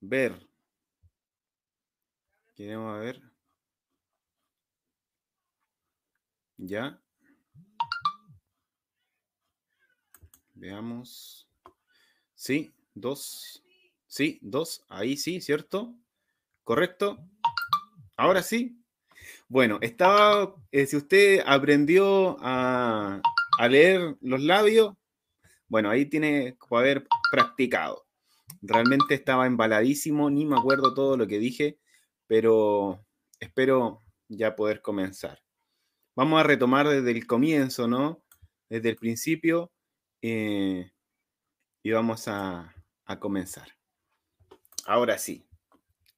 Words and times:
ver. 0.00 0.48
Queremos 2.54 2.98
ver. 3.00 3.22
Ya. 6.58 7.00
Veamos. 10.54 11.48
Sí, 12.34 12.74
dos. 12.94 13.62
Sí, 14.08 14.40
dos. 14.42 14.84
Ahí 14.88 15.16
sí, 15.16 15.40
¿cierto? 15.40 15.94
¿Correcto? 16.64 17.18
Ahora 18.16 18.42
sí. 18.42 18.82
Bueno, 19.48 19.78
estaba, 19.80 20.54
eh, 20.72 20.86
si 20.86 20.96
usted 20.96 21.42
aprendió 21.46 22.36
a, 22.40 23.20
a 23.58 23.68
leer 23.68 24.16
los 24.20 24.40
labios, 24.40 24.94
bueno, 25.68 25.90
ahí 25.90 26.06
tiene 26.06 26.56
que 26.58 26.76
haber 26.76 27.06
practicado. 27.30 28.07
Realmente 28.62 29.14
estaba 29.14 29.46
embaladísimo, 29.46 30.30
ni 30.30 30.44
me 30.44 30.56
acuerdo 30.56 30.94
todo 30.94 31.16
lo 31.16 31.26
que 31.26 31.38
dije, 31.38 31.78
pero 32.26 33.04
espero 33.40 34.02
ya 34.28 34.56
poder 34.56 34.82
comenzar. 34.82 35.42
Vamos 36.16 36.40
a 36.40 36.44
retomar 36.44 36.88
desde 36.88 37.10
el 37.10 37.26
comienzo, 37.26 37.86
¿no? 37.86 38.22
Desde 38.68 38.90
el 38.90 38.96
principio 38.96 39.72
eh, 40.22 40.90
y 41.82 41.90
vamos 41.90 42.28
a, 42.28 42.74
a 43.04 43.20
comenzar. 43.20 43.68
Ahora 44.84 45.18
sí. 45.18 45.44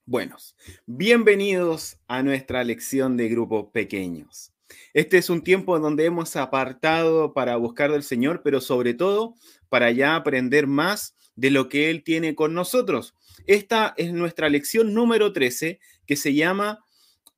Buenos, 0.07 0.57
bienvenidos 0.87 2.01
a 2.09 2.23
nuestra 2.25 2.65
lección 2.65 3.17
de 3.17 3.29
grupos 3.29 3.67
pequeños. 3.73 4.53
Este 4.93 5.19
es 5.19 5.31
un 5.31 5.43
tiempo 5.43 5.79
donde 5.79 6.05
hemos 6.05 6.35
apartado 6.35 7.33
para 7.33 7.55
buscar 7.57 7.93
del 7.93 8.03
Señor, 8.03 8.43
pero 8.43 8.61
sobre 8.61 8.95
todo 8.95 9.35
para 9.69 9.93
ya 9.93 10.17
aprender 10.17 10.67
más 10.67 11.15
de 11.41 11.51
lo 11.51 11.71
que 11.71 11.89
Él 11.89 12.05
tiene 12.05 12.35
con 12.35 12.53
nosotros. 12.53 13.15
Esta 13.47 13.95
es 13.97 14.13
nuestra 14.13 14.51
lección 14.51 14.93
número 14.93 15.33
13 15.33 15.81
que 16.07 16.17
se 16.17 16.35
llama 16.35 16.85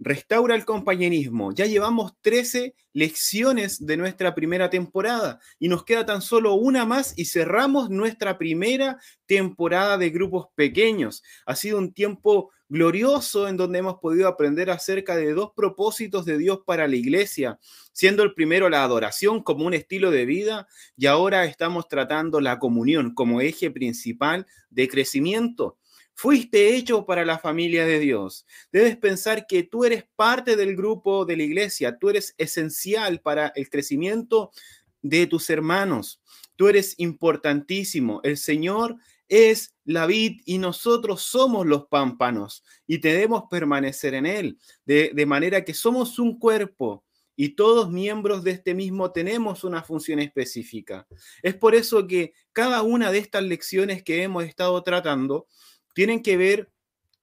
Restaura 0.04 0.56
el 0.56 0.64
compañerismo. 0.64 1.52
Ya 1.52 1.66
llevamos 1.66 2.14
13 2.22 2.74
lecciones 2.92 3.86
de 3.86 3.96
nuestra 3.96 4.34
primera 4.34 4.68
temporada 4.68 5.38
y 5.60 5.68
nos 5.68 5.84
queda 5.84 6.04
tan 6.04 6.22
solo 6.22 6.54
una 6.54 6.84
más 6.84 7.16
y 7.16 7.26
cerramos 7.26 7.88
nuestra 7.88 8.36
primera 8.36 8.98
temporada 9.26 9.98
de 9.98 10.10
grupos 10.10 10.46
pequeños. 10.56 11.22
Ha 11.46 11.54
sido 11.54 11.78
un 11.78 11.92
tiempo 11.92 12.50
glorioso 12.68 13.46
en 13.46 13.56
donde 13.56 13.78
hemos 13.78 14.00
podido 14.00 14.26
aprender 14.26 14.70
acerca 14.70 15.14
de 15.14 15.34
dos 15.34 15.52
propósitos 15.54 16.24
de 16.24 16.36
Dios 16.36 16.62
para 16.66 16.88
la 16.88 16.96
iglesia, 16.96 17.60
siendo 17.92 18.24
el 18.24 18.34
primero 18.34 18.68
la 18.68 18.82
adoración 18.82 19.40
como 19.40 19.66
un 19.66 19.74
estilo 19.74 20.10
de 20.10 20.26
vida 20.26 20.66
y 20.96 21.06
ahora 21.06 21.44
estamos 21.44 21.86
tratando 21.86 22.40
la 22.40 22.58
comunión 22.58 23.14
como 23.14 23.40
eje 23.40 23.70
principal 23.70 24.46
de 24.70 24.88
crecimiento. 24.88 25.78
Fuiste 26.22 26.76
hecho 26.76 27.04
para 27.04 27.24
la 27.24 27.40
familia 27.40 27.84
de 27.84 27.98
Dios. 27.98 28.46
Debes 28.70 28.96
pensar 28.96 29.44
que 29.44 29.64
tú 29.64 29.84
eres 29.84 30.04
parte 30.14 30.54
del 30.54 30.76
grupo 30.76 31.24
de 31.24 31.36
la 31.36 31.42
iglesia, 31.42 31.98
tú 31.98 32.10
eres 32.10 32.36
esencial 32.38 33.20
para 33.20 33.48
el 33.56 33.68
crecimiento 33.68 34.52
de 35.00 35.26
tus 35.26 35.50
hermanos. 35.50 36.22
Tú 36.54 36.68
eres 36.68 36.94
importantísimo. 36.98 38.20
El 38.22 38.36
Señor 38.36 38.98
es 39.26 39.74
la 39.84 40.06
vid 40.06 40.42
y 40.44 40.58
nosotros 40.58 41.22
somos 41.22 41.66
los 41.66 41.86
pámpanos 41.88 42.62
y 42.86 42.98
debemos 42.98 43.46
permanecer 43.50 44.14
en 44.14 44.26
Él, 44.26 44.58
de, 44.86 45.10
de 45.12 45.26
manera 45.26 45.64
que 45.64 45.74
somos 45.74 46.20
un 46.20 46.38
cuerpo 46.38 47.04
y 47.34 47.56
todos 47.56 47.90
miembros 47.90 48.44
de 48.44 48.52
este 48.52 48.74
mismo 48.74 49.10
tenemos 49.10 49.64
una 49.64 49.82
función 49.82 50.20
específica. 50.20 51.04
Es 51.42 51.56
por 51.56 51.74
eso 51.74 52.06
que 52.06 52.32
cada 52.52 52.82
una 52.82 53.10
de 53.10 53.18
estas 53.18 53.42
lecciones 53.42 54.04
que 54.04 54.22
hemos 54.22 54.44
estado 54.44 54.80
tratando 54.84 55.48
tienen 55.94 56.22
que 56.22 56.36
ver 56.36 56.72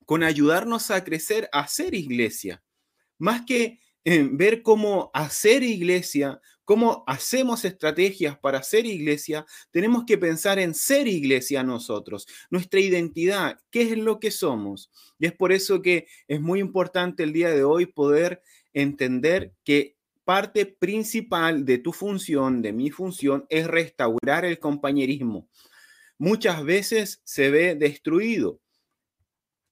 con 0.05 0.23
ayudarnos 0.23 0.89
a 0.91 1.03
crecer, 1.03 1.49
a 1.51 1.67
ser 1.67 1.93
iglesia. 1.93 2.63
Más 3.17 3.43
que 3.45 3.79
eh, 4.05 4.27
ver 4.31 4.63
cómo 4.63 5.11
hacer 5.13 5.61
iglesia, 5.61 6.41
cómo 6.65 7.03
hacemos 7.05 7.65
estrategias 7.65 8.37
para 8.39 8.63
ser 8.63 8.85
iglesia, 8.85 9.45
tenemos 9.71 10.05
que 10.05 10.17
pensar 10.17 10.57
en 10.57 10.73
ser 10.73 11.07
iglesia 11.07 11.63
nosotros, 11.63 12.27
nuestra 12.49 12.79
identidad, 12.79 13.59
qué 13.69 13.81
es 13.83 13.97
lo 13.97 14.19
que 14.19 14.31
somos. 14.31 14.89
Y 15.19 15.27
es 15.27 15.33
por 15.33 15.51
eso 15.51 15.81
que 15.81 16.07
es 16.27 16.39
muy 16.39 16.59
importante 16.59 17.23
el 17.23 17.33
día 17.33 17.49
de 17.49 17.63
hoy 17.63 17.85
poder 17.85 18.41
entender 18.73 19.53
que 19.63 19.95
parte 20.23 20.65
principal 20.65 21.65
de 21.65 21.79
tu 21.79 21.91
función, 21.91 22.61
de 22.61 22.71
mi 22.71 22.89
función, 22.89 23.45
es 23.49 23.67
restaurar 23.67 24.45
el 24.45 24.59
compañerismo 24.59 25.49
muchas 26.19 26.63
veces 26.63 27.21
se 27.23 27.49
ve 27.49 27.73
destruido 27.73 28.59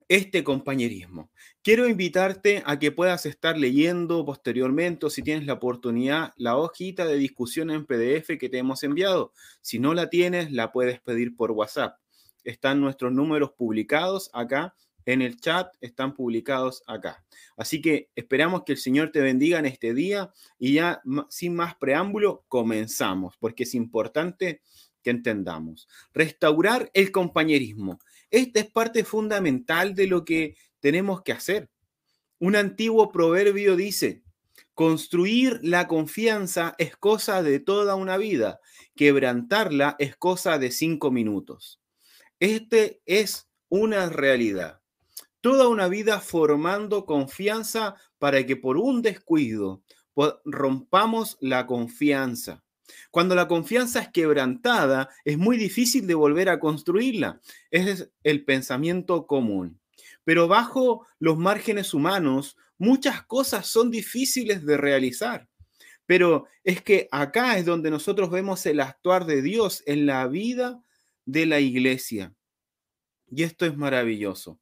este 0.08 0.44
compañerismo. 0.44 1.30
Quiero 1.62 1.88
invitarte 1.88 2.64
a 2.66 2.80
que 2.80 2.94
puedas 2.94 3.26
estar 3.26 3.58
leyendo 3.58 4.26
posteriormente, 4.26 5.10
si 5.10 5.22
tienes 5.22 5.46
la 5.46 5.54
oportunidad, 5.54 6.32
la 6.38 6.56
hojita 6.58 7.06
de 7.06 7.18
discusión 7.18 7.70
en 7.70 7.86
PDF 7.86 8.38
que 8.40 8.50
te 8.50 8.58
hemos 8.58 8.84
enviado. 8.84 9.34
Si 9.62 9.78
no 9.78 9.94
la 9.94 10.10
tienes, 10.10 10.52
la 10.52 10.72
puedes 10.72 11.02
pedir 11.02 11.36
por 11.36 11.52
WhatsApp. 11.52 12.00
Están 12.46 12.80
nuestros 12.80 13.12
números 13.12 13.52
publicados 13.58 14.30
acá 14.34 14.74
en 15.06 15.22
el 15.22 15.40
chat, 15.40 15.74
están 15.82 16.14
publicados 16.16 16.84
acá. 16.86 17.26
Así 17.56 17.82
que 17.82 18.10
esperamos 18.16 18.64
que 18.66 18.74
el 18.74 18.78
Señor 18.78 19.12
te 19.12 19.22
bendiga 19.22 19.60
en 19.60 19.66
este 19.66 19.94
día 19.94 20.32
y 20.60 20.74
ya 20.74 21.02
sin 21.30 21.56
más 21.56 21.76
preámbulo, 21.76 22.46
comenzamos, 22.48 23.36
porque 23.40 23.64
es 23.64 23.74
importante 23.74 24.62
que 25.04 25.10
entendamos. 25.10 25.88
Restaurar 26.14 26.90
el 26.94 27.12
compañerismo. 27.12 28.00
Esta 28.30 28.60
es 28.60 28.72
parte 28.72 29.04
fundamental 29.04 29.96
de 29.96 30.08
lo 30.08 30.26
que 30.26 30.56
tenemos 30.80 31.22
que 31.22 31.32
hacer. 31.32 31.70
Un 32.40 32.56
antiguo 32.56 33.12
proverbio 33.12 33.76
dice, 33.76 34.24
construir 34.74 35.60
la 35.64 35.88
confianza 35.88 36.76
es 36.78 36.96
cosa 36.96 37.42
de 37.42 37.60
toda 37.60 37.96
una 37.96 38.18
vida, 38.18 38.60
quebrantarla 38.96 39.96
es 39.98 40.16
cosa 40.16 40.60
de 40.60 40.72
cinco 40.72 41.10
minutos. 41.10 41.82
Este 42.40 43.02
es 43.06 43.50
una 43.70 44.10
realidad. 44.10 44.82
Toda 45.42 45.68
una 45.68 45.88
vida 45.88 46.20
formando 46.20 47.06
confianza 47.06 47.96
para 48.20 48.46
que 48.46 48.56
por 48.56 48.78
un 48.78 49.02
descuido 49.02 49.84
rompamos 50.46 51.38
la 51.42 51.66
confianza. 51.68 52.64
Cuando 53.12 53.36
la 53.36 53.48
confianza 53.48 54.02
es 54.02 54.10
quebrantada, 54.10 55.10
es 55.26 55.38
muy 55.38 55.58
difícil 55.58 56.08
de 56.08 56.16
volver 56.16 56.50
a 56.50 56.60
construirla. 56.60 57.42
es 57.72 58.10
el 58.24 58.46
pensamiento 58.46 59.28
común. 59.28 59.80
Pero 60.24 60.48
bajo 60.48 61.08
los 61.20 61.38
márgenes 61.38 61.94
humanos, 61.94 62.58
muchas 62.78 63.24
cosas 63.26 63.68
son 63.68 63.90
difíciles 63.90 64.66
de 64.66 64.78
realizar. 64.78 65.48
Pero 66.06 66.48
es 66.64 66.82
que 66.82 67.08
acá 67.12 67.58
es 67.58 67.66
donde 67.66 67.92
nosotros 67.92 68.30
vemos 68.30 68.66
el 68.66 68.80
actuar 68.80 69.26
de 69.26 69.42
Dios 69.42 69.84
en 69.86 70.06
la 70.06 70.28
vida 70.28 70.82
de 71.26 71.46
la 71.46 71.60
iglesia. 71.60 72.34
Y 73.30 73.44
esto 73.44 73.66
es 73.66 73.76
maravilloso. 73.76 74.60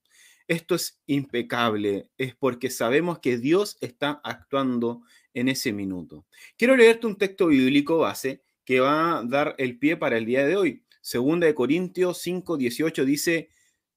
Esto 0.47 0.75
es 0.75 0.99
impecable, 1.07 2.09
es 2.17 2.35
porque 2.35 2.69
sabemos 2.69 3.19
que 3.19 3.37
Dios 3.37 3.77
está 3.81 4.21
actuando 4.23 5.01
en 5.35 5.49
ese 5.49 5.71
minuto. 5.71 6.25
Quiero 6.57 6.75
leerte 6.75 7.05
un 7.05 7.17
texto 7.17 7.47
bíblico 7.47 7.99
base 7.99 8.41
que 8.63 8.79
va 8.79 9.19
a 9.19 9.23
dar 9.23 9.53
el 9.59 9.77
pie 9.77 9.95
para 9.97 10.17
el 10.17 10.25
día 10.25 10.45
de 10.45 10.55
hoy. 10.55 10.83
Segunda 11.01 11.45
de 11.45 11.53
Corintios 11.53 12.17
5, 12.19 12.57
18 12.57 13.05
dice, 13.05 13.49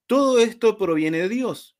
todo 0.07 0.38
esto 0.38 0.76
proviene 0.76 1.18
de 1.18 1.28
Dios, 1.30 1.78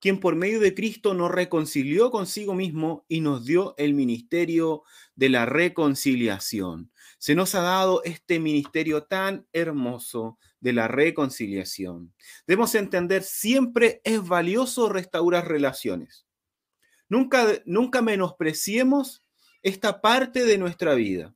quien 0.00 0.18
por 0.18 0.34
medio 0.34 0.60
de 0.60 0.74
Cristo 0.74 1.12
nos 1.12 1.30
reconcilió 1.30 2.10
consigo 2.10 2.54
mismo 2.54 3.04
y 3.08 3.20
nos 3.20 3.44
dio 3.44 3.74
el 3.76 3.92
ministerio 3.92 4.84
de 5.14 5.28
la 5.28 5.44
reconciliación. 5.44 6.90
Se 7.18 7.34
nos 7.34 7.54
ha 7.54 7.60
dado 7.60 8.02
este 8.04 8.40
ministerio 8.40 9.04
tan 9.04 9.46
hermoso 9.52 10.38
de 10.60 10.72
la 10.72 10.88
reconciliación. 10.88 12.14
Debemos 12.46 12.74
entender, 12.74 13.22
siempre 13.24 14.00
es 14.04 14.26
valioso 14.26 14.88
restaurar 14.88 15.48
relaciones. 15.48 16.26
Nunca, 17.12 17.46
nunca 17.66 18.00
menospreciemos 18.00 19.22
esta 19.62 20.00
parte 20.00 20.46
de 20.46 20.56
nuestra 20.56 20.94
vida. 20.94 21.34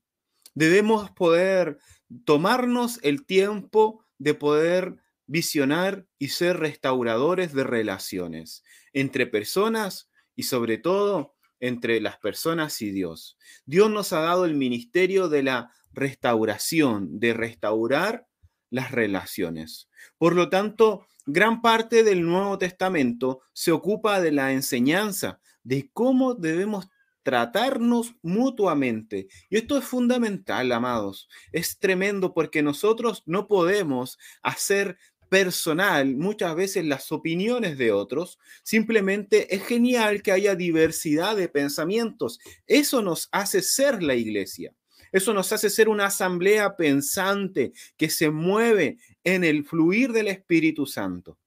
Debemos 0.54 1.10
poder 1.10 1.76
tomarnos 2.24 2.98
el 3.02 3.26
tiempo 3.26 4.02
de 4.16 4.32
poder 4.32 4.96
visionar 5.26 6.06
y 6.18 6.28
ser 6.28 6.60
restauradores 6.60 7.52
de 7.52 7.64
relaciones 7.64 8.64
entre 8.94 9.26
personas 9.26 10.08
y 10.34 10.44
sobre 10.44 10.78
todo 10.78 11.34
entre 11.60 12.00
las 12.00 12.16
personas 12.16 12.80
y 12.80 12.90
Dios. 12.90 13.36
Dios 13.66 13.90
nos 13.90 14.14
ha 14.14 14.20
dado 14.20 14.46
el 14.46 14.54
ministerio 14.54 15.28
de 15.28 15.42
la 15.42 15.74
restauración, 15.92 17.20
de 17.20 17.34
restaurar 17.34 18.26
las 18.70 18.92
relaciones. 18.92 19.90
Por 20.16 20.36
lo 20.36 20.48
tanto, 20.48 21.06
gran 21.26 21.60
parte 21.60 22.02
del 22.02 22.22
Nuevo 22.24 22.56
Testamento 22.56 23.42
se 23.52 23.72
ocupa 23.72 24.22
de 24.22 24.32
la 24.32 24.52
enseñanza 24.52 25.38
de 25.66 25.90
cómo 25.92 26.34
debemos 26.34 26.88
tratarnos 27.24 28.14
mutuamente. 28.22 29.26
Y 29.50 29.56
esto 29.56 29.76
es 29.76 29.84
fundamental, 29.84 30.70
amados. 30.70 31.28
Es 31.50 31.78
tremendo 31.78 32.32
porque 32.32 32.62
nosotros 32.62 33.24
no 33.26 33.48
podemos 33.48 34.16
hacer 34.42 34.96
personal, 35.28 36.14
muchas 36.14 36.54
veces 36.54 36.84
las 36.84 37.10
opiniones 37.10 37.78
de 37.78 37.90
otros, 37.90 38.38
simplemente 38.62 39.52
es 39.52 39.66
genial 39.66 40.22
que 40.22 40.30
haya 40.30 40.54
diversidad 40.54 41.34
de 41.34 41.48
pensamientos. 41.48 42.38
Eso 42.68 43.02
nos 43.02 43.28
hace 43.32 43.60
ser 43.60 44.04
la 44.04 44.14
iglesia. 44.14 44.72
Eso 45.10 45.34
nos 45.34 45.52
hace 45.52 45.68
ser 45.68 45.88
una 45.88 46.06
asamblea 46.06 46.76
pensante 46.76 47.72
que 47.96 48.08
se 48.08 48.30
mueve 48.30 48.98
en 49.24 49.42
el 49.42 49.64
fluir 49.64 50.12
del 50.12 50.28
Espíritu 50.28 50.86
Santo. 50.86 51.38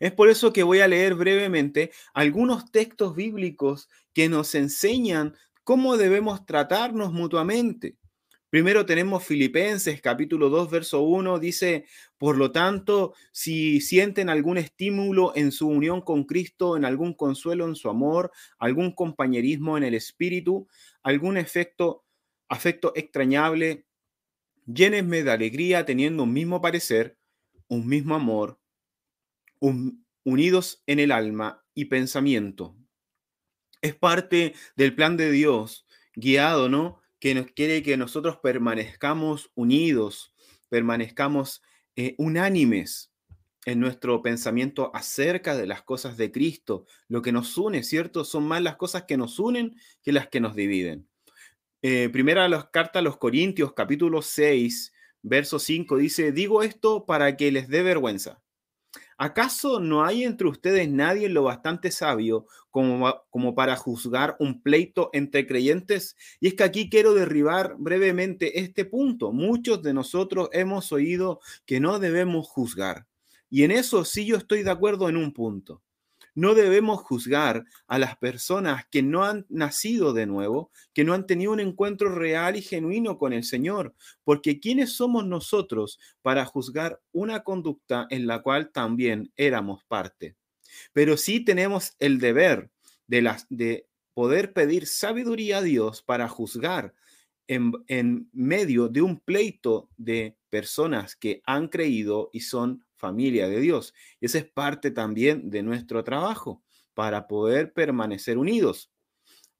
Es 0.00 0.12
por 0.12 0.28
eso 0.28 0.52
que 0.52 0.62
voy 0.62 0.80
a 0.80 0.88
leer 0.88 1.14
brevemente 1.14 1.90
algunos 2.14 2.70
textos 2.70 3.14
bíblicos 3.14 3.88
que 4.14 4.28
nos 4.28 4.54
enseñan 4.54 5.34
cómo 5.64 5.96
debemos 5.96 6.46
tratarnos 6.46 7.12
mutuamente. 7.12 7.96
Primero 8.50 8.86
tenemos 8.86 9.24
Filipenses 9.24 10.00
capítulo 10.00 10.48
2, 10.48 10.70
verso 10.70 11.02
1, 11.02 11.38
dice, 11.38 11.84
por 12.16 12.38
lo 12.38 12.50
tanto, 12.50 13.12
si 13.30 13.82
sienten 13.82 14.30
algún 14.30 14.56
estímulo 14.56 15.32
en 15.36 15.52
su 15.52 15.68
unión 15.68 16.00
con 16.00 16.24
Cristo, 16.24 16.78
en 16.78 16.86
algún 16.86 17.12
consuelo 17.12 17.66
en 17.68 17.74
su 17.74 17.90
amor, 17.90 18.32
algún 18.58 18.92
compañerismo 18.94 19.76
en 19.76 19.84
el 19.84 19.92
espíritu, 19.92 20.66
algún 21.02 21.36
efecto, 21.36 22.06
afecto 22.48 22.92
extrañable, 22.96 23.84
llénenme 24.64 25.22
de 25.22 25.30
alegría 25.30 25.84
teniendo 25.84 26.22
un 26.22 26.32
mismo 26.32 26.62
parecer, 26.62 27.18
un 27.68 27.86
mismo 27.86 28.14
amor, 28.14 28.58
unidos 29.60 30.82
en 30.86 30.98
el 30.98 31.12
alma 31.12 31.64
y 31.74 31.86
pensamiento. 31.86 32.76
Es 33.80 33.94
parte 33.94 34.54
del 34.76 34.94
plan 34.94 35.16
de 35.16 35.30
Dios, 35.30 35.86
guiado, 36.14 36.68
¿no? 36.68 37.00
que 37.20 37.34
nos 37.34 37.46
quiere 37.52 37.82
que 37.82 37.96
nosotros 37.96 38.38
permanezcamos 38.38 39.50
unidos, 39.54 40.32
permanezcamos 40.68 41.62
eh, 41.96 42.14
unánimes 42.18 43.12
en 43.64 43.80
nuestro 43.80 44.22
pensamiento 44.22 44.90
acerca 44.94 45.56
de 45.56 45.66
las 45.66 45.82
cosas 45.82 46.16
de 46.16 46.30
Cristo. 46.30 46.86
Lo 47.08 47.22
que 47.22 47.32
nos 47.32 47.56
une, 47.58 47.82
¿cierto? 47.82 48.24
Son 48.24 48.46
más 48.46 48.62
las 48.62 48.76
cosas 48.76 49.04
que 49.04 49.16
nos 49.16 49.38
unen 49.38 49.76
que 50.02 50.12
las 50.12 50.28
que 50.28 50.40
nos 50.40 50.54
dividen. 50.54 51.08
Eh, 51.82 52.08
primera 52.10 52.48
las 52.48 52.70
carta 52.70 53.00
a 53.00 53.02
los 53.02 53.18
Corintios, 53.18 53.72
capítulo 53.72 54.22
6, 54.22 54.92
verso 55.22 55.58
5, 55.58 55.96
dice, 55.96 56.32
digo 56.32 56.62
esto 56.62 57.04
para 57.04 57.36
que 57.36 57.52
les 57.52 57.68
dé 57.68 57.82
vergüenza. 57.82 58.40
¿Acaso 59.20 59.80
no 59.80 60.04
hay 60.04 60.22
entre 60.22 60.46
ustedes 60.46 60.88
nadie 60.88 61.28
lo 61.28 61.42
bastante 61.42 61.90
sabio 61.90 62.46
como, 62.70 63.12
como, 63.30 63.52
para 63.56 63.74
juzgar 63.74 64.36
un 64.38 64.62
pleito 64.62 65.10
entre 65.12 65.44
creyentes? 65.44 66.16
Y 66.38 66.46
es 66.46 66.54
que 66.54 66.62
aquí 66.62 66.88
quiero 66.88 67.14
derribar 67.14 67.74
brevemente 67.78 68.60
este 68.60 68.84
punto. 68.84 69.32
Muchos 69.32 69.82
de 69.82 69.92
nosotros 69.92 70.48
hemos 70.52 70.92
oído 70.92 71.40
que 71.66 71.80
no 71.80 71.98
debemos 71.98 72.46
juzgar. 72.46 73.08
Y 73.50 73.64
en 73.64 73.72
eso 73.72 74.04
sí 74.04 74.24
yo 74.24 74.36
estoy 74.36 74.62
de 74.62 74.70
acuerdo 74.70 75.08
en 75.08 75.16
un 75.16 75.32
punto. 75.32 75.82
No 76.38 76.54
debemos 76.54 77.00
juzgar 77.00 77.64
a 77.88 77.98
las 77.98 78.16
personas 78.16 78.84
que 78.92 79.02
no 79.02 79.24
han 79.24 79.44
nacido 79.48 80.12
de 80.12 80.24
nuevo, 80.24 80.70
que 80.94 81.02
no 81.02 81.12
han 81.12 81.26
tenido 81.26 81.50
un 81.50 81.58
encuentro 81.58 82.14
real 82.14 82.54
y 82.54 82.62
genuino 82.62 83.18
con 83.18 83.32
el 83.32 83.42
Señor, 83.42 83.92
porque 84.22 84.60
¿quiénes 84.60 84.92
somos 84.92 85.26
nosotros 85.26 85.98
para 86.22 86.44
juzgar 86.44 87.00
una 87.10 87.42
conducta 87.42 88.06
en 88.10 88.28
la 88.28 88.40
cual 88.40 88.70
también 88.70 89.32
éramos 89.34 89.82
parte? 89.86 90.36
Pero 90.92 91.16
sí 91.16 91.44
tenemos 91.44 91.96
el 91.98 92.20
deber 92.20 92.70
de, 93.08 93.20
las, 93.20 93.44
de 93.48 93.88
poder 94.14 94.52
pedir 94.52 94.86
sabiduría 94.86 95.58
a 95.58 95.62
Dios 95.62 96.02
para 96.02 96.28
juzgar 96.28 96.94
en, 97.48 97.72
en 97.88 98.30
medio 98.32 98.88
de 98.88 99.02
un 99.02 99.18
pleito 99.18 99.90
de 99.96 100.36
personas 100.50 101.16
que 101.16 101.42
han 101.46 101.66
creído 101.66 102.30
y 102.32 102.42
son 102.42 102.84
familia 102.98 103.48
de 103.48 103.60
Dios. 103.60 103.94
Y 104.20 104.26
esa 104.26 104.38
es 104.38 104.44
parte 104.44 104.90
también 104.90 105.50
de 105.50 105.62
nuestro 105.62 106.04
trabajo 106.04 106.62
para 106.94 107.28
poder 107.28 107.72
permanecer 107.72 108.36
unidos. 108.36 108.90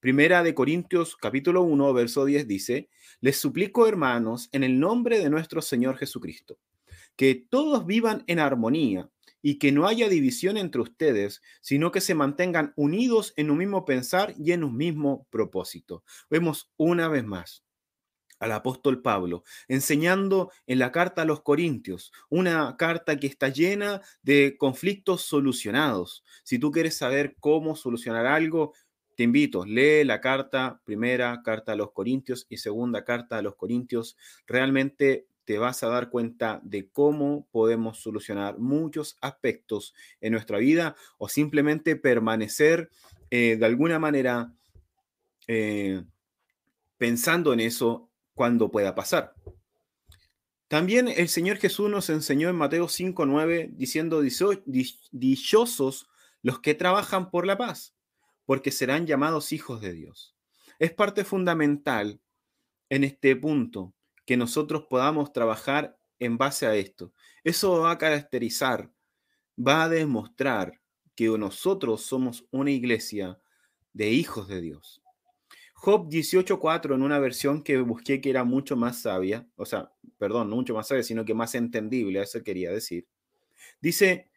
Primera 0.01 0.43
de 0.43 0.55
Corintios 0.55 1.17
capítulo 1.17 1.63
1, 1.63 1.93
verso 1.93 2.25
10 2.25 2.47
dice, 2.47 2.89
les 3.21 3.37
suplico 3.39 3.87
hermanos 3.87 4.49
en 4.53 4.63
el 4.63 4.79
nombre 4.79 5.19
de 5.19 5.31
nuestro 5.31 5.63
Señor 5.63 5.97
Jesucristo, 5.97 6.59
que 7.17 7.35
todos 7.35 7.87
vivan 7.87 8.23
en 8.27 8.39
armonía 8.39 9.11
y 9.43 9.59
que 9.59 9.73
no 9.73 9.87
haya 9.87 10.09
división 10.09 10.57
entre 10.57 10.83
ustedes, 10.83 11.43
sino 11.61 11.91
que 11.91 12.01
se 12.01 12.15
mantengan 12.15 12.73
unidos 12.77 13.33
en 13.37 13.51
un 13.51 13.59
mismo 13.59 13.85
pensar 13.85 14.35
y 14.39 14.53
en 14.53 14.63
un 14.63 14.77
mismo 14.77 15.27
propósito. 15.31 16.05
Vemos 16.31 16.73
una 16.77 17.09
vez 17.09 17.25
más 17.25 17.65
al 18.39 18.53
apóstol 18.53 19.03
Pablo, 19.03 19.45
enseñando 19.69 20.51
en 20.67 20.79
la 20.79 20.93
carta 20.93 21.23
a 21.23 21.25
los 21.25 21.43
Corintios, 21.43 22.13
una 22.29 22.77
carta 22.77 23.17
que 23.17 23.27
está 23.27 23.49
llena 23.49 24.01
de 24.23 24.57
conflictos 24.59 25.23
solucionados. 25.23 26.25
Si 26.43 26.59
tú 26.59 26.71
quieres 26.71 26.97
saber 26.97 27.37
cómo 27.41 27.77
solucionar 27.77 28.27
algo, 28.27 28.73
te 29.17 29.25
invito, 29.25 29.65
lee 29.65 30.05
la 30.05 30.21
carta, 30.21 30.81
primera 30.85 31.43
carta 31.43 31.73
a 31.73 31.77
los 31.77 31.91
Corintios 31.91 32.47
y 32.49 32.59
segunda 32.59 33.05
carta 33.05 33.39
a 33.39 33.43
los 33.43 33.57
Corintios. 33.57 34.17
Realmente 34.47 35.27
te 35.45 35.59
vas 35.59 35.83
a 35.83 35.89
dar 35.89 36.11
cuenta 36.11 36.61
de 36.63 36.89
cómo 36.91 37.49
podemos 37.51 37.99
solucionar 37.99 38.59
muchos 38.59 39.17
aspectos 39.21 39.95
en 40.21 40.33
nuestra 40.33 40.59
vida 40.59 40.95
o 41.17 41.29
simplemente 41.29 41.97
permanecer 41.97 42.91
eh, 43.31 43.57
de 43.59 43.67
alguna 43.67 43.99
manera 43.99 44.53
eh, 45.47 46.05
pensando 46.99 47.53
en 47.55 47.61
eso 47.61 48.08
cuando 48.39 48.71
pueda 48.71 48.95
pasar. 48.95 49.35
También 50.69 51.09
el 51.09 51.29
Señor 51.29 51.57
Jesús 51.57 51.91
nos 51.91 52.09
enseñó 52.09 52.49
en 52.49 52.55
Mateo 52.55 52.87
5:9 52.87 53.71
diciendo, 53.73 54.23
dichosos 55.11 56.09
los 56.43 56.61
que 56.61 56.75
trabajan 56.75 57.31
por 57.33 57.47
la 57.47 57.59
paz, 57.59 57.97
porque 58.47 58.71
serán 58.71 59.09
llamados 59.09 59.53
hijos 59.53 59.81
de 59.81 59.93
Dios. 59.93 60.37
Es 60.79 60.93
parte 60.93 61.25
fundamental 61.25 62.21
en 62.89 63.03
este 63.03 63.35
punto 63.35 63.93
que 64.25 64.37
nosotros 64.37 64.85
podamos 64.89 65.33
trabajar 65.33 65.99
en 66.21 66.39
base 66.39 66.65
a 66.67 66.77
esto. 66.77 67.13
Eso 67.43 67.81
va 67.81 67.91
a 67.91 67.99
caracterizar, 67.99 68.93
va 69.59 69.83
a 69.83 69.89
demostrar 69.89 70.81
que 71.17 71.27
nosotros 71.27 72.03
somos 72.03 72.47
una 72.53 72.71
iglesia 72.71 73.41
de 73.93 74.11
hijos 74.11 74.47
de 74.47 74.61
Dios. 74.61 75.03
Job 75.81 76.09
18.4 76.09 76.97
en 76.97 77.03
una 77.03 77.21
versión 77.21 77.63
que 77.63 77.79
busqué 77.79 78.21
que 78.21 78.31
era 78.31 78.43
mucho 78.43 78.75
más 78.75 79.01
sabia, 79.01 79.47
o 79.55 79.65
sea, 79.65 79.93
perdón, 80.19 80.51
no 80.51 80.57
mucho 80.57 80.75
más 80.75 80.89
sabia, 80.89 81.05
sino 81.05 81.25
que 81.25 81.35
más 81.35 81.55
entendible, 81.55 82.21
eso 82.21 82.43
quería 82.43 82.73
decir. 82.73 83.07
Dice, 83.81 84.29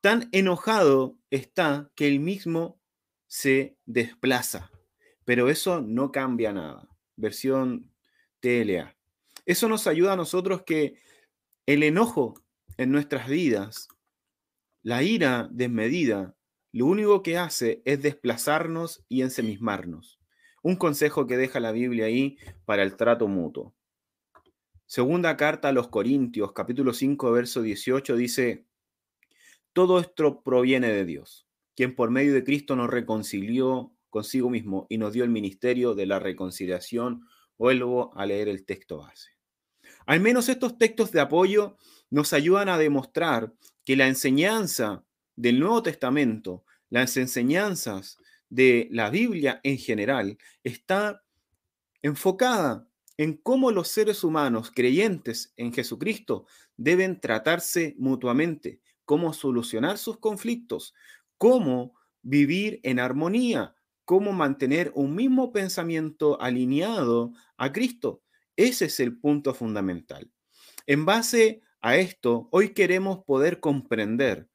tan 0.00 0.28
enojado 0.32 1.16
está 1.30 1.88
que 1.94 2.08
él 2.08 2.18
mismo 2.18 2.80
se 3.28 3.76
desplaza, 3.86 4.72
pero 5.24 5.48
eso 5.48 5.80
no 5.80 6.10
cambia 6.10 6.52
nada. 6.52 6.88
Versión 7.14 7.92
TLA. 8.40 8.96
Eso 9.46 9.68
nos 9.68 9.86
ayuda 9.86 10.14
a 10.14 10.16
nosotros 10.16 10.64
que 10.64 10.96
el 11.66 11.84
enojo 11.84 12.42
en 12.76 12.90
nuestras 12.90 13.28
vidas, 13.28 13.86
la 14.82 15.04
ira 15.04 15.48
desmedida, 15.52 16.34
lo 16.72 16.86
único 16.86 17.22
que 17.22 17.38
hace 17.38 17.82
es 17.84 18.02
desplazarnos 18.02 19.04
y 19.08 19.22
ensemismarnos. 19.22 20.17
Un 20.68 20.76
consejo 20.76 21.26
que 21.26 21.38
deja 21.38 21.60
la 21.60 21.72
Biblia 21.72 22.04
ahí 22.04 22.36
para 22.66 22.82
el 22.82 22.94
trato 22.94 23.26
mutuo. 23.26 23.74
Segunda 24.84 25.34
carta 25.34 25.70
a 25.70 25.72
los 25.72 25.88
Corintios, 25.88 26.52
capítulo 26.52 26.92
5, 26.92 27.32
verso 27.32 27.62
18, 27.62 28.16
dice, 28.16 28.66
todo 29.72 29.98
esto 29.98 30.42
proviene 30.42 30.88
de 30.88 31.06
Dios, 31.06 31.48
quien 31.74 31.94
por 31.94 32.10
medio 32.10 32.34
de 32.34 32.44
Cristo 32.44 32.76
nos 32.76 32.90
reconcilió 32.90 33.94
consigo 34.10 34.50
mismo 34.50 34.86
y 34.90 34.98
nos 34.98 35.14
dio 35.14 35.24
el 35.24 35.30
ministerio 35.30 35.94
de 35.94 36.04
la 36.04 36.18
reconciliación. 36.18 37.26
Vuelvo 37.56 38.14
a 38.14 38.26
leer 38.26 38.48
el 38.48 38.66
texto 38.66 38.98
base. 38.98 39.30
Al 40.04 40.20
menos 40.20 40.50
estos 40.50 40.76
textos 40.76 41.12
de 41.12 41.20
apoyo 41.20 41.78
nos 42.10 42.34
ayudan 42.34 42.68
a 42.68 42.76
demostrar 42.76 43.54
que 43.86 43.96
la 43.96 44.06
enseñanza 44.06 45.02
del 45.34 45.60
Nuevo 45.60 45.82
Testamento, 45.82 46.66
las 46.90 47.16
enseñanzas 47.16 48.17
de 48.48 48.88
la 48.90 49.10
Biblia 49.10 49.60
en 49.62 49.78
general 49.78 50.38
está 50.64 51.22
enfocada 52.02 52.88
en 53.16 53.34
cómo 53.36 53.72
los 53.72 53.88
seres 53.88 54.22
humanos 54.22 54.70
creyentes 54.74 55.52
en 55.56 55.72
Jesucristo 55.72 56.46
deben 56.76 57.20
tratarse 57.20 57.94
mutuamente, 57.98 58.80
cómo 59.04 59.32
solucionar 59.32 59.98
sus 59.98 60.18
conflictos, 60.18 60.94
cómo 61.36 61.94
vivir 62.22 62.80
en 62.84 63.00
armonía, 63.00 63.74
cómo 64.04 64.32
mantener 64.32 64.92
un 64.94 65.14
mismo 65.14 65.52
pensamiento 65.52 66.40
alineado 66.40 67.32
a 67.56 67.72
Cristo. 67.72 68.22
Ese 68.56 68.86
es 68.86 69.00
el 69.00 69.18
punto 69.18 69.52
fundamental. 69.52 70.30
En 70.86 71.04
base 71.04 71.60
a 71.80 71.96
esto, 71.96 72.48
hoy 72.50 72.70
queremos 72.70 73.24
poder 73.24 73.60
comprender 73.60 74.48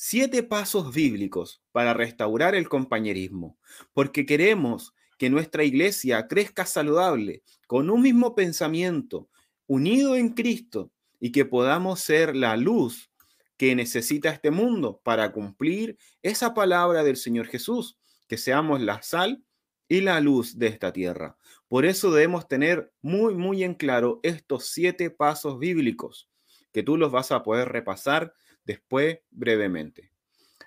siete 0.00 0.44
pasos 0.44 0.94
bíblicos 0.94 1.60
para 1.72 1.92
restaurar 1.92 2.54
el 2.54 2.68
compañerismo, 2.68 3.58
porque 3.92 4.26
queremos 4.26 4.94
que 5.18 5.28
nuestra 5.28 5.64
iglesia 5.64 6.28
crezca 6.28 6.66
saludable, 6.66 7.42
con 7.66 7.90
un 7.90 8.02
mismo 8.02 8.36
pensamiento, 8.36 9.28
unido 9.66 10.14
en 10.14 10.34
Cristo, 10.34 10.92
y 11.18 11.32
que 11.32 11.44
podamos 11.44 11.98
ser 11.98 12.36
la 12.36 12.56
luz 12.56 13.10
que 13.56 13.74
necesita 13.74 14.30
este 14.30 14.52
mundo 14.52 15.00
para 15.02 15.32
cumplir 15.32 15.98
esa 16.22 16.54
palabra 16.54 17.02
del 17.02 17.16
Señor 17.16 17.48
Jesús, 17.48 17.98
que 18.28 18.38
seamos 18.38 18.80
la 18.80 19.02
sal 19.02 19.42
y 19.88 20.02
la 20.02 20.20
luz 20.20 20.60
de 20.60 20.68
esta 20.68 20.92
tierra. 20.92 21.36
Por 21.66 21.84
eso 21.84 22.12
debemos 22.12 22.46
tener 22.46 22.92
muy, 23.02 23.34
muy 23.34 23.64
en 23.64 23.74
claro 23.74 24.20
estos 24.22 24.68
siete 24.68 25.10
pasos 25.10 25.58
bíblicos, 25.58 26.30
que 26.72 26.84
tú 26.84 26.96
los 26.96 27.10
vas 27.10 27.32
a 27.32 27.42
poder 27.42 27.70
repasar 27.70 28.32
después 28.68 29.20
brevemente. 29.30 30.12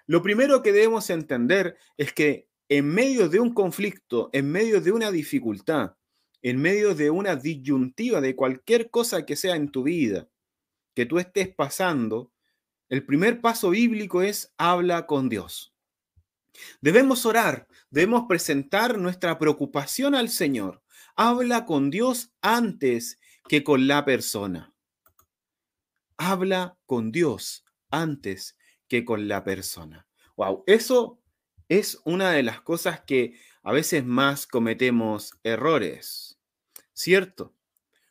Lo 0.07 0.23
primero 0.23 0.63
que 0.63 0.73
debemos 0.73 1.09
entender 1.11 1.77
es 1.97 2.11
que 2.11 2.49
en 2.67 2.87
medio 2.87 3.29
de 3.29 3.39
un 3.39 3.53
conflicto, 3.53 4.29
en 4.33 4.51
medio 4.51 4.81
de 4.81 4.91
una 4.91 5.11
dificultad, 5.11 5.95
en 6.41 6.59
medio 6.59 6.95
de 6.95 7.11
una 7.11 7.35
disyuntiva 7.35 8.19
de 8.19 8.35
cualquier 8.35 8.89
cosa 8.89 9.23
que 9.23 9.35
sea 9.35 9.55
en 9.55 9.69
tu 9.69 9.83
vida, 9.83 10.27
que 10.95 11.05
tú 11.05 11.19
estés 11.19 11.53
pasando, 11.53 12.31
el 12.89 13.05
primer 13.05 13.39
paso 13.39 13.69
bíblico 13.69 14.23
es 14.23 14.51
habla 14.57 15.05
con 15.05 15.29
Dios. 15.29 15.75
Debemos 16.81 17.27
orar, 17.27 17.67
debemos 17.91 18.23
presentar 18.27 18.97
nuestra 18.97 19.37
preocupación 19.37 20.15
al 20.15 20.29
Señor. 20.29 20.81
Habla 21.15 21.65
con 21.65 21.91
Dios 21.91 22.33
antes 22.41 23.19
que 23.47 23.63
con 23.63 23.87
la 23.87 24.03
persona. 24.05 24.73
Habla 26.17 26.77
con 26.87 27.11
Dios 27.11 27.63
antes 27.91 28.57
que 28.87 29.05
con 29.05 29.27
la 29.27 29.43
persona. 29.43 30.07
Wow, 30.35 30.63
eso 30.67 31.21
es 31.69 32.01
una 32.03 32.31
de 32.31 32.43
las 32.43 32.61
cosas 32.61 33.01
que 33.01 33.35
a 33.63 33.71
veces 33.71 34.03
más 34.05 34.47
cometemos 34.47 35.33
errores, 35.43 36.39
¿cierto? 36.93 37.53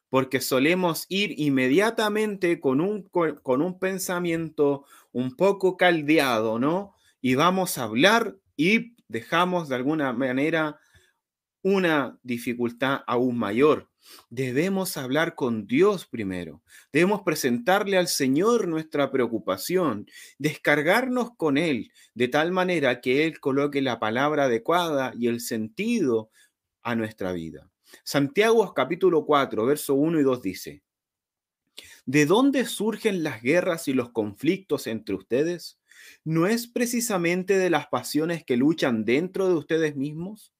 Porque 0.08 0.40
solemos 0.40 1.06
ir 1.08 1.38
inmediatamente 1.38 2.60
con 2.60 2.80
un, 2.80 3.02
con 3.02 3.62
un 3.62 3.78
pensamiento 3.78 4.84
un 5.12 5.36
poco 5.36 5.76
caldeado, 5.76 6.58
¿no? 6.58 6.94
Y 7.20 7.34
vamos 7.34 7.78
a 7.78 7.84
hablar 7.84 8.38
y 8.56 8.94
dejamos 9.08 9.68
de 9.68 9.76
alguna 9.76 10.12
manera 10.12 10.80
una 11.62 12.18
dificultad 12.22 13.00
aún 13.06 13.38
mayor. 13.38 13.88
Debemos 14.30 14.96
hablar 14.96 15.34
con 15.34 15.66
Dios 15.66 16.06
primero. 16.06 16.62
Debemos 16.92 17.22
presentarle 17.22 17.98
al 17.98 18.08
Señor 18.08 18.66
nuestra 18.66 19.10
preocupación, 19.10 20.06
descargarnos 20.38 21.30
con 21.36 21.58
Él, 21.58 21.92
de 22.14 22.28
tal 22.28 22.50
manera 22.52 23.00
que 23.00 23.26
Él 23.26 23.40
coloque 23.40 23.82
la 23.82 23.98
palabra 23.98 24.44
adecuada 24.44 25.12
y 25.18 25.28
el 25.28 25.40
sentido 25.40 26.30
a 26.82 26.94
nuestra 26.96 27.32
vida. 27.32 27.70
Santiago 28.04 28.72
capítulo 28.72 29.24
4, 29.26 29.66
verso 29.66 29.94
1 29.94 30.20
y 30.20 30.22
2 30.22 30.42
dice, 30.42 30.82
¿De 32.06 32.26
dónde 32.26 32.64
surgen 32.64 33.22
las 33.22 33.42
guerras 33.42 33.88
y 33.88 33.92
los 33.92 34.10
conflictos 34.10 34.86
entre 34.86 35.14
ustedes? 35.14 35.78
¿No 36.24 36.46
es 36.46 36.66
precisamente 36.66 37.58
de 37.58 37.70
las 37.70 37.88
pasiones 37.88 38.44
que 38.44 38.56
luchan 38.56 39.04
dentro 39.04 39.48
de 39.48 39.54
ustedes 39.54 39.96
mismos? 39.96 40.52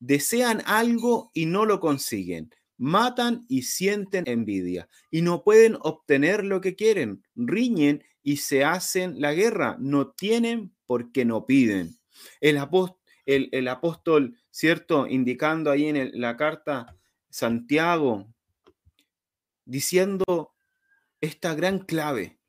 Desean 0.00 0.62
algo 0.66 1.30
y 1.34 1.46
no 1.46 1.64
lo 1.64 1.78
consiguen 1.78 2.50
matan 2.80 3.44
y 3.46 3.62
sienten 3.62 4.24
envidia 4.26 4.88
y 5.10 5.20
no 5.20 5.44
pueden 5.44 5.76
obtener 5.82 6.44
lo 6.44 6.62
que 6.62 6.74
quieren, 6.74 7.22
riñen 7.34 8.02
y 8.22 8.38
se 8.38 8.64
hacen 8.64 9.20
la 9.20 9.34
guerra, 9.34 9.76
no 9.78 10.12
tienen 10.12 10.74
porque 10.86 11.26
no 11.26 11.44
piden. 11.44 11.98
El, 12.40 12.56
apóstol, 12.56 12.98
el, 13.26 13.68
apóstol 13.68 14.34
¿cierto? 14.50 15.06
Indicando 15.06 15.70
ahí 15.70 15.86
en 15.86 16.18
la 16.20 16.38
carta 16.38 16.96
Santiago, 17.28 18.32
diciendo 19.66 20.54
esta 21.20 21.54
gran 21.54 21.80
clave. 21.80 22.39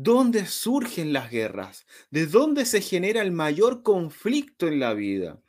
¿Dónde 0.00 0.46
surgen 0.46 1.12
las 1.12 1.28
guerras? 1.28 1.84
¿De 2.12 2.26
dónde 2.26 2.66
se 2.66 2.80
genera 2.80 3.20
el 3.20 3.32
mayor 3.32 3.82
conflicto 3.82 4.68
en 4.68 4.78
la 4.78 4.94
vida? 4.94 5.42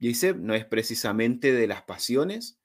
Dice, 0.00 0.34
no 0.34 0.56
es 0.56 0.64
precisamente 0.64 1.52
de 1.52 1.68
las 1.68 1.82
pasiones. 1.82 2.58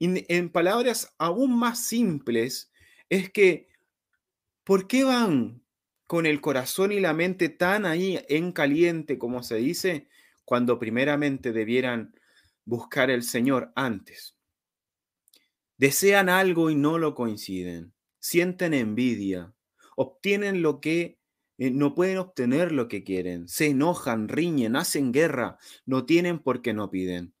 en 0.00 0.48
palabras 0.48 1.14
aún 1.18 1.58
más 1.58 1.84
simples, 1.84 2.72
es 3.10 3.28
que, 3.30 3.68
¿por 4.64 4.88
qué 4.88 5.04
van 5.04 5.62
con 6.06 6.24
el 6.24 6.40
corazón 6.40 6.92
y 6.92 7.00
la 7.00 7.12
mente 7.12 7.50
tan 7.50 7.84
ahí 7.84 8.18
en 8.30 8.52
caliente, 8.52 9.18
como 9.18 9.42
se 9.42 9.56
dice, 9.56 10.08
cuando 10.46 10.78
primeramente 10.78 11.52
debieran 11.52 12.18
buscar 12.64 13.10
el 13.10 13.22
Señor 13.22 13.70
antes? 13.76 14.34
Desean 15.76 16.30
algo 16.30 16.70
y 16.70 16.74
no 16.74 16.96
lo 16.96 17.14
coinciden, 17.14 17.92
sienten 18.18 18.72
envidia, 18.72 19.52
obtienen 19.96 20.62
lo 20.62 20.80
que 20.80 21.18
eh, 21.58 21.70
no 21.70 21.94
pueden 21.94 22.18
obtener 22.18 22.70
lo 22.70 22.86
que 22.86 23.02
quieren, 23.02 23.48
se 23.48 23.66
enojan, 23.66 24.28
riñen, 24.28 24.76
hacen 24.76 25.12
guerra, 25.12 25.58
no 25.84 26.06
tienen 26.06 26.38
porque 26.38 26.72
no 26.74 26.90
piden. 26.90 27.34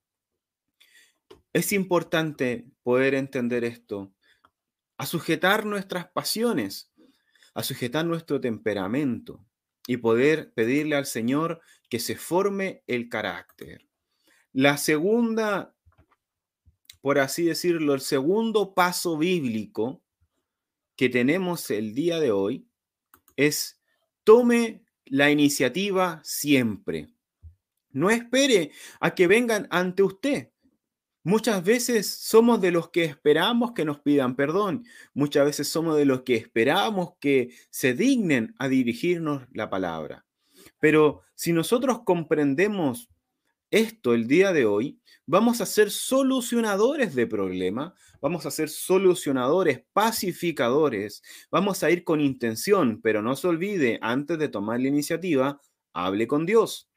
Es 1.52 1.72
importante 1.72 2.66
poder 2.82 3.14
entender 3.14 3.64
esto, 3.64 4.12
a 4.98 5.06
sujetar 5.06 5.66
nuestras 5.66 6.10
pasiones, 6.10 6.90
a 7.54 7.62
sujetar 7.62 8.04
nuestro 8.04 8.40
temperamento 8.40 9.44
y 9.86 9.98
poder 9.98 10.52
pedirle 10.54 10.96
al 10.96 11.06
Señor 11.06 11.60
que 11.88 12.00
se 12.00 12.16
forme 12.16 12.82
el 12.86 13.08
carácter. 13.08 13.86
La 14.52 14.78
segunda, 14.78 15.74
por 17.02 17.18
así 17.18 17.44
decirlo, 17.44 17.94
el 17.94 18.00
segundo 18.00 18.74
paso 18.74 19.18
bíblico 19.18 20.02
que 20.96 21.08
tenemos 21.08 21.70
el 21.70 21.94
día 21.94 22.18
de 22.20 22.32
hoy 22.32 22.66
es 23.36 23.80
Tome 24.24 24.84
la 25.04 25.30
iniciativa 25.30 26.20
siempre. 26.24 27.08
No 27.90 28.10
espere 28.10 28.72
a 29.00 29.14
que 29.14 29.26
vengan 29.26 29.68
ante 29.70 30.02
usted. 30.02 30.50
Muchas 31.22 31.62
veces 31.64 32.06
somos 32.08 32.60
de 32.60 32.70
los 32.70 32.90
que 32.90 33.04
esperamos 33.04 33.72
que 33.72 33.84
nos 33.84 34.00
pidan 34.00 34.36
perdón. 34.36 34.84
Muchas 35.14 35.44
veces 35.44 35.68
somos 35.68 35.96
de 35.96 36.04
los 36.04 36.22
que 36.22 36.36
esperamos 36.36 37.14
que 37.20 37.50
se 37.70 37.94
dignen 37.94 38.54
a 38.58 38.68
dirigirnos 38.68 39.46
la 39.52 39.70
palabra. 39.70 40.26
Pero 40.78 41.22
si 41.34 41.52
nosotros 41.52 42.02
comprendemos 42.04 43.08
esto 43.70 44.14
el 44.14 44.28
día 44.28 44.52
de 44.52 44.66
hoy, 44.66 45.00
vamos 45.26 45.60
a 45.60 45.66
ser 45.66 45.90
solucionadores 45.90 47.14
de 47.14 47.26
problemas, 47.26 47.92
vamos 48.20 48.46
a 48.46 48.50
ser 48.50 48.68
solucionadores, 48.68 49.82
pacificadores, 49.92 51.22
vamos 51.50 51.82
a 51.82 51.90
ir 51.90 52.04
con 52.04 52.20
intención, 52.20 53.00
pero 53.02 53.22
no 53.22 53.34
se 53.34 53.48
olvide, 53.48 53.98
antes 54.00 54.38
de 54.38 54.48
tomar 54.48 54.80
la 54.80 54.88
iniciativa, 54.88 55.60
hable 55.92 56.26
con 56.26 56.46
Dios. 56.46 56.88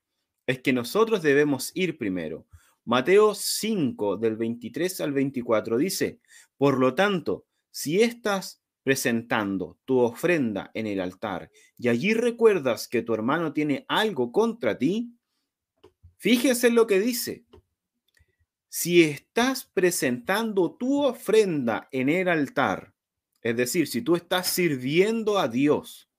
Es 0.45 0.59
que 0.61 0.73
nosotros 0.73 1.21
debemos 1.21 1.71
ir 1.73 1.97
primero. 1.97 2.45
Mateo 2.85 3.35
5, 3.35 4.17
del 4.17 4.35
23 4.35 5.01
al 5.01 5.11
24 5.11 5.77
dice, 5.77 6.19
por 6.57 6.79
lo 6.79 6.95
tanto, 6.95 7.45
si 7.71 8.01
estás 8.01 8.61
presentando 8.83 9.77
tu 9.85 9.99
ofrenda 9.99 10.71
en 10.73 10.87
el 10.87 10.99
altar 10.99 11.51
y 11.77 11.89
allí 11.89 12.13
recuerdas 12.13 12.87
que 12.87 13.03
tu 13.03 13.13
hermano 13.13 13.53
tiene 13.53 13.85
algo 13.87 14.31
contra 14.31 14.77
ti, 14.77 15.13
fíjese 16.17 16.71
lo 16.71 16.87
que 16.87 16.99
dice, 16.99 17.45
si 18.69 19.01
estás 19.01 19.65
presentando 19.65 20.75
tu 20.75 21.03
ofrenda 21.03 21.89
en 21.91 22.07
el 22.07 22.27
altar, 22.27 22.93
es 23.41 23.57
decir, 23.57 23.87
si 23.87 24.01
tú 24.01 24.15
estás 24.15 24.47
sirviendo 24.47 25.39
a 25.39 25.47
Dios 25.47 26.09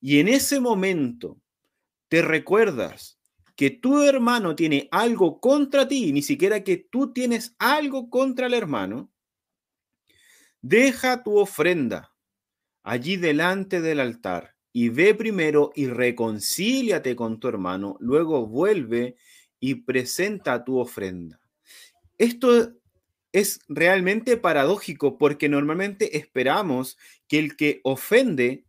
y 0.00 0.18
en 0.18 0.28
ese 0.28 0.58
momento 0.58 1.40
te 2.08 2.22
recuerdas 2.22 3.20
que 3.56 3.70
tu 3.70 4.02
hermano 4.02 4.56
tiene 4.56 4.88
algo 4.90 5.38
contra 5.38 5.86
ti, 5.86 6.12
ni 6.12 6.22
siquiera 6.22 6.64
que 6.64 6.78
tú 6.78 7.12
tienes 7.12 7.54
algo 7.58 8.08
contra 8.08 8.46
el 8.46 8.54
hermano, 8.54 9.12
deja 10.62 11.22
tu 11.22 11.38
ofrenda 11.38 12.14
allí 12.82 13.16
delante 13.16 13.82
del 13.82 14.00
altar 14.00 14.56
y 14.72 14.88
ve 14.88 15.14
primero 15.14 15.72
y 15.74 15.88
reconcíliate 15.88 17.14
con 17.14 17.38
tu 17.38 17.48
hermano, 17.48 17.96
luego 18.00 18.46
vuelve 18.46 19.16
y 19.60 19.74
presenta 19.76 20.64
tu 20.64 20.78
ofrenda. 20.78 21.41
Esto 22.22 22.72
es 23.32 23.58
realmente 23.66 24.36
paradójico 24.36 25.18
porque 25.18 25.48
normalmente 25.48 26.18
esperamos 26.18 26.96
que 27.26 27.40
el 27.40 27.56
que 27.56 27.80
ofende 27.82 28.64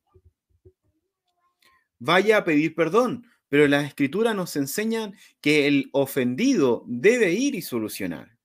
vaya 2.00 2.38
a 2.38 2.46
pedir 2.46 2.74
perdón, 2.74 3.28
pero 3.50 3.68
las 3.68 3.86
escrituras 3.86 4.36
nos 4.36 4.56
enseñan 4.56 5.16
que 5.40 5.68
el 5.68 5.92
ofendido 5.92 6.84
debe 6.88 7.34
ir 7.34 7.54
y 7.54 7.62
solucionar. 7.62 8.40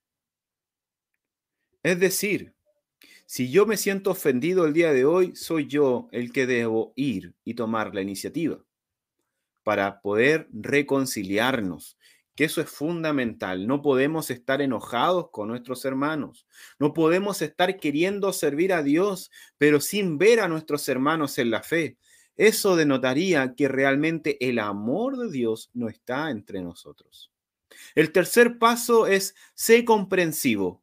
Es 1.83 1.99
decir, 1.99 2.53
si 3.25 3.51
yo 3.51 3.65
me 3.65 3.79
siento 3.79 4.11
ofendido 4.11 4.67
el 4.67 4.75
día 4.75 4.93
de 4.93 5.07
hoy, 5.07 5.35
soy 5.35 5.69
yo 5.69 6.11
el 6.13 6.33
que 6.33 6.47
debo 6.47 6.93
ir 6.97 7.35
y 7.45 7.55
tomar 7.55 7.95
la 7.95 8.03
iniciativa 8.03 8.63
para 9.63 10.03
poder 10.03 10.49
reconciliarnos 10.53 11.97
que 12.39 12.45
eso 12.45 12.61
es 12.61 12.71
fundamental. 12.71 13.67
No 13.67 13.83
podemos 13.83 14.31
estar 14.31 14.63
enojados 14.63 15.31
con 15.33 15.49
nuestros 15.49 15.85
hermanos. 15.85 16.47
No 16.79 16.95
podemos 16.95 17.43
estar 17.43 17.81
queriendo 17.81 18.33
servir 18.33 18.73
a 18.73 18.85
Dios, 18.85 19.33
pero 19.57 19.81
sin 19.81 20.19
ver 20.19 20.39
a 20.39 20.47
nuestros 20.47 20.89
hermanos 20.89 21.37
en 21.39 21.51
la 21.51 21.65
fe. 21.65 21.99
Eso 22.37 22.77
denotaría 22.77 23.57
que 23.57 23.67
realmente 23.67 24.37
el 24.49 24.61
amor 24.61 25.17
de 25.17 25.33
Dios 25.33 25.73
no 25.75 25.89
está 25.89 26.31
entre 26.31 26.63
nosotros. 26.63 27.33
El 27.97 28.13
tercer 28.13 28.57
paso 28.61 29.09
es 29.09 29.35
sé 29.55 29.85
comprensivo. 29.85 30.81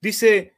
Dice 0.00 0.54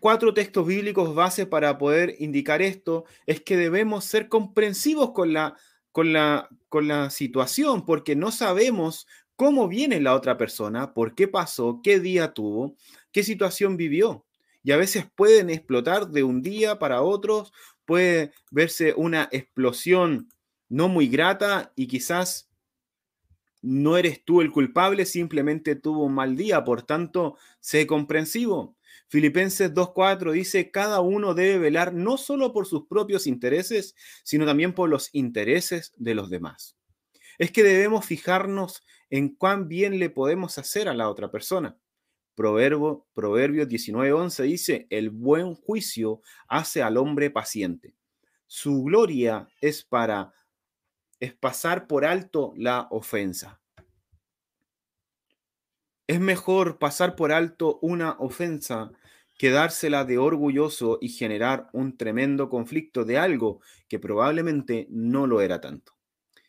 cuatro 0.00 0.34
textos 0.34 0.66
bíblicos 0.66 1.14
base 1.14 1.46
para 1.46 1.78
poder 1.78 2.16
indicar 2.18 2.62
esto, 2.62 3.04
es 3.26 3.40
que 3.40 3.56
debemos 3.56 4.06
ser 4.06 4.28
comprensivos 4.28 5.12
con 5.12 5.32
la, 5.32 5.56
con 5.94 6.12
la, 6.12 6.48
con 6.68 6.88
la 6.88 7.08
situación, 7.08 7.84
porque 7.84 8.16
no 8.16 8.32
sabemos 8.32 9.06
cómo 9.36 9.68
viene 9.68 10.00
la 10.00 10.16
otra 10.16 10.36
persona, 10.36 10.92
por 10.92 11.14
qué 11.14 11.28
pasó, 11.28 11.82
qué 11.84 12.00
día 12.00 12.34
tuvo, 12.34 12.74
qué 13.12 13.22
situación 13.22 13.76
vivió. 13.76 14.26
Y 14.64 14.72
a 14.72 14.76
veces 14.76 15.06
pueden 15.14 15.50
explotar 15.50 16.08
de 16.08 16.24
un 16.24 16.42
día 16.42 16.80
para 16.80 17.00
otro, 17.02 17.46
puede 17.84 18.32
verse 18.50 18.92
una 18.96 19.28
explosión 19.30 20.28
no 20.68 20.88
muy 20.88 21.06
grata 21.06 21.72
y 21.76 21.86
quizás 21.86 22.50
no 23.62 23.96
eres 23.96 24.24
tú 24.24 24.40
el 24.40 24.50
culpable, 24.50 25.06
simplemente 25.06 25.76
tuvo 25.76 26.06
un 26.06 26.14
mal 26.14 26.36
día, 26.36 26.64
por 26.64 26.82
tanto, 26.82 27.36
sé 27.60 27.86
comprensivo. 27.86 28.73
Filipenses 29.08 29.72
2.4 29.72 30.32
dice, 30.32 30.70
cada 30.70 31.00
uno 31.00 31.34
debe 31.34 31.58
velar 31.58 31.92
no 31.94 32.16
solo 32.16 32.52
por 32.52 32.66
sus 32.66 32.86
propios 32.86 33.26
intereses, 33.26 33.94
sino 34.24 34.46
también 34.46 34.72
por 34.72 34.88
los 34.88 35.10
intereses 35.12 35.92
de 35.96 36.14
los 36.14 36.30
demás. 36.30 36.76
Es 37.38 37.50
que 37.50 37.62
debemos 37.62 38.04
fijarnos 38.06 38.82
en 39.10 39.34
cuán 39.34 39.68
bien 39.68 39.98
le 39.98 40.10
podemos 40.10 40.58
hacer 40.58 40.88
a 40.88 40.94
la 40.94 41.08
otra 41.08 41.30
persona. 41.30 41.76
Proverbio, 42.34 43.06
Proverbios 43.14 43.68
19.11 43.68 44.42
dice, 44.42 44.86
el 44.90 45.10
buen 45.10 45.54
juicio 45.54 46.20
hace 46.48 46.82
al 46.82 46.96
hombre 46.96 47.30
paciente. 47.30 47.94
Su 48.46 48.82
gloria 48.82 49.48
es 49.60 49.84
para 49.84 50.34
es 51.20 51.34
pasar 51.34 51.86
por 51.86 52.04
alto 52.04 52.52
la 52.56 52.86
ofensa. 52.90 53.60
Es 56.06 56.20
mejor 56.20 56.78
pasar 56.78 57.16
por 57.16 57.32
alto 57.32 57.78
una 57.80 58.12
ofensa 58.18 58.92
que 59.38 59.50
dársela 59.50 60.04
de 60.04 60.18
orgulloso 60.18 60.98
y 61.00 61.08
generar 61.08 61.68
un 61.72 61.96
tremendo 61.96 62.50
conflicto 62.50 63.06
de 63.06 63.16
algo 63.16 63.60
que 63.88 63.98
probablemente 63.98 64.86
no 64.90 65.26
lo 65.26 65.40
era 65.40 65.62
tanto. 65.62 65.94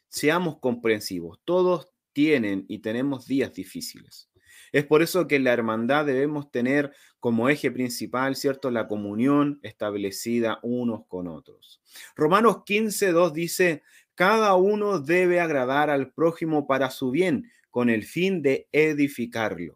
Seamos 0.09 0.59
comprensivos, 0.59 1.39
todos 1.45 1.89
tienen 2.11 2.65
y 2.67 2.79
tenemos 2.79 3.27
días 3.27 3.53
difíciles. 3.53 4.29
Es 4.73 4.85
por 4.85 5.01
eso 5.01 5.25
que 5.25 5.37
en 5.37 5.45
la 5.45 5.53
hermandad 5.53 6.05
debemos 6.05 6.51
tener 6.51 6.91
como 7.21 7.47
eje 7.47 7.71
principal, 7.71 8.35
¿cierto?, 8.35 8.71
la 8.71 8.87
comunión 8.87 9.59
establecida 9.63 10.59
unos 10.63 11.07
con 11.07 11.27
otros. 11.27 11.81
Romanos 12.15 12.63
15, 12.65 13.13
2 13.13 13.33
dice, 13.33 13.83
cada 14.15 14.55
uno 14.55 14.99
debe 14.99 15.39
agradar 15.39 15.89
al 15.89 16.11
prójimo 16.11 16.67
para 16.67 16.89
su 16.89 17.11
bien, 17.11 17.51
con 17.75 17.89
el 17.89 18.05
fin 18.05 18.41
de 18.41 18.69
edificarlo. 18.71 19.75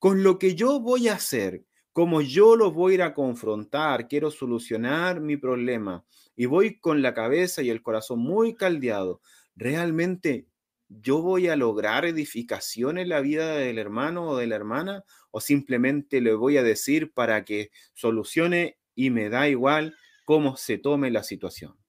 Con 0.00 0.24
lo 0.24 0.36
que 0.36 0.56
yo 0.56 0.80
voy 0.80 1.06
a 1.06 1.14
hacer, 1.14 1.64
como 1.92 2.22
yo 2.22 2.56
lo 2.56 2.72
voy 2.72 2.90
a 2.90 2.94
ir 2.96 3.02
a 3.02 3.14
confrontar, 3.14 4.08
quiero 4.08 4.32
solucionar 4.32 5.20
mi 5.20 5.36
problema 5.36 6.04
y 6.34 6.46
voy 6.46 6.80
con 6.80 7.02
la 7.02 7.14
cabeza 7.14 7.62
y 7.62 7.70
el 7.70 7.82
corazón 7.82 8.18
muy 8.18 8.56
caldeado, 8.56 9.20
realmente 9.54 10.48
yo 10.88 11.22
voy 11.22 11.46
a 11.46 11.54
lograr 11.54 12.04
edificación 12.04 12.98
en 12.98 13.10
la 13.10 13.20
vida 13.20 13.58
del 13.58 13.78
hermano 13.78 14.30
o 14.30 14.36
de 14.36 14.48
la 14.48 14.56
hermana 14.56 15.04
o 15.30 15.40
simplemente 15.40 16.20
le 16.20 16.34
voy 16.34 16.56
a 16.56 16.64
decir 16.64 17.12
para 17.12 17.44
que 17.44 17.70
solucione 17.92 18.76
y 18.96 19.10
me 19.10 19.28
da 19.28 19.48
igual 19.48 19.94
cómo 20.24 20.56
se 20.56 20.78
tome 20.78 21.12
la 21.12 21.22
situación. 21.22 21.83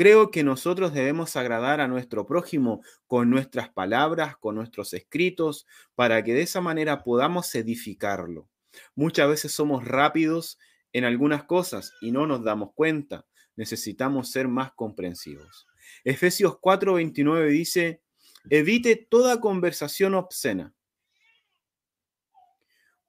Creo 0.00 0.30
que 0.30 0.42
nosotros 0.42 0.94
debemos 0.94 1.36
agradar 1.36 1.82
a 1.82 1.86
nuestro 1.86 2.26
prójimo 2.26 2.82
con 3.06 3.28
nuestras 3.28 3.68
palabras, 3.68 4.34
con 4.38 4.54
nuestros 4.54 4.94
escritos, 4.94 5.66
para 5.94 6.24
que 6.24 6.32
de 6.32 6.40
esa 6.40 6.62
manera 6.62 7.04
podamos 7.04 7.54
edificarlo. 7.54 8.48
Muchas 8.94 9.28
veces 9.28 9.52
somos 9.52 9.84
rápidos 9.84 10.58
en 10.94 11.04
algunas 11.04 11.44
cosas 11.44 11.92
y 12.00 12.12
no 12.12 12.26
nos 12.26 12.42
damos 12.42 12.72
cuenta. 12.72 13.26
Necesitamos 13.56 14.30
ser 14.30 14.48
más 14.48 14.72
comprensivos. 14.72 15.66
Efesios 16.02 16.56
4:29 16.62 17.48
dice, 17.48 18.00
evite 18.48 18.96
toda 18.96 19.38
conversación 19.38 20.14
obscena. 20.14 20.72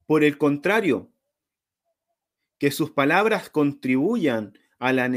Por 0.06 0.26
el 0.26 0.38
contrario, 0.38 1.10
que 2.58 2.70
sus 2.70 2.92
palabras 2.92 3.50
contribuyan 3.50 4.52
a 4.82 4.92
la, 4.94 5.10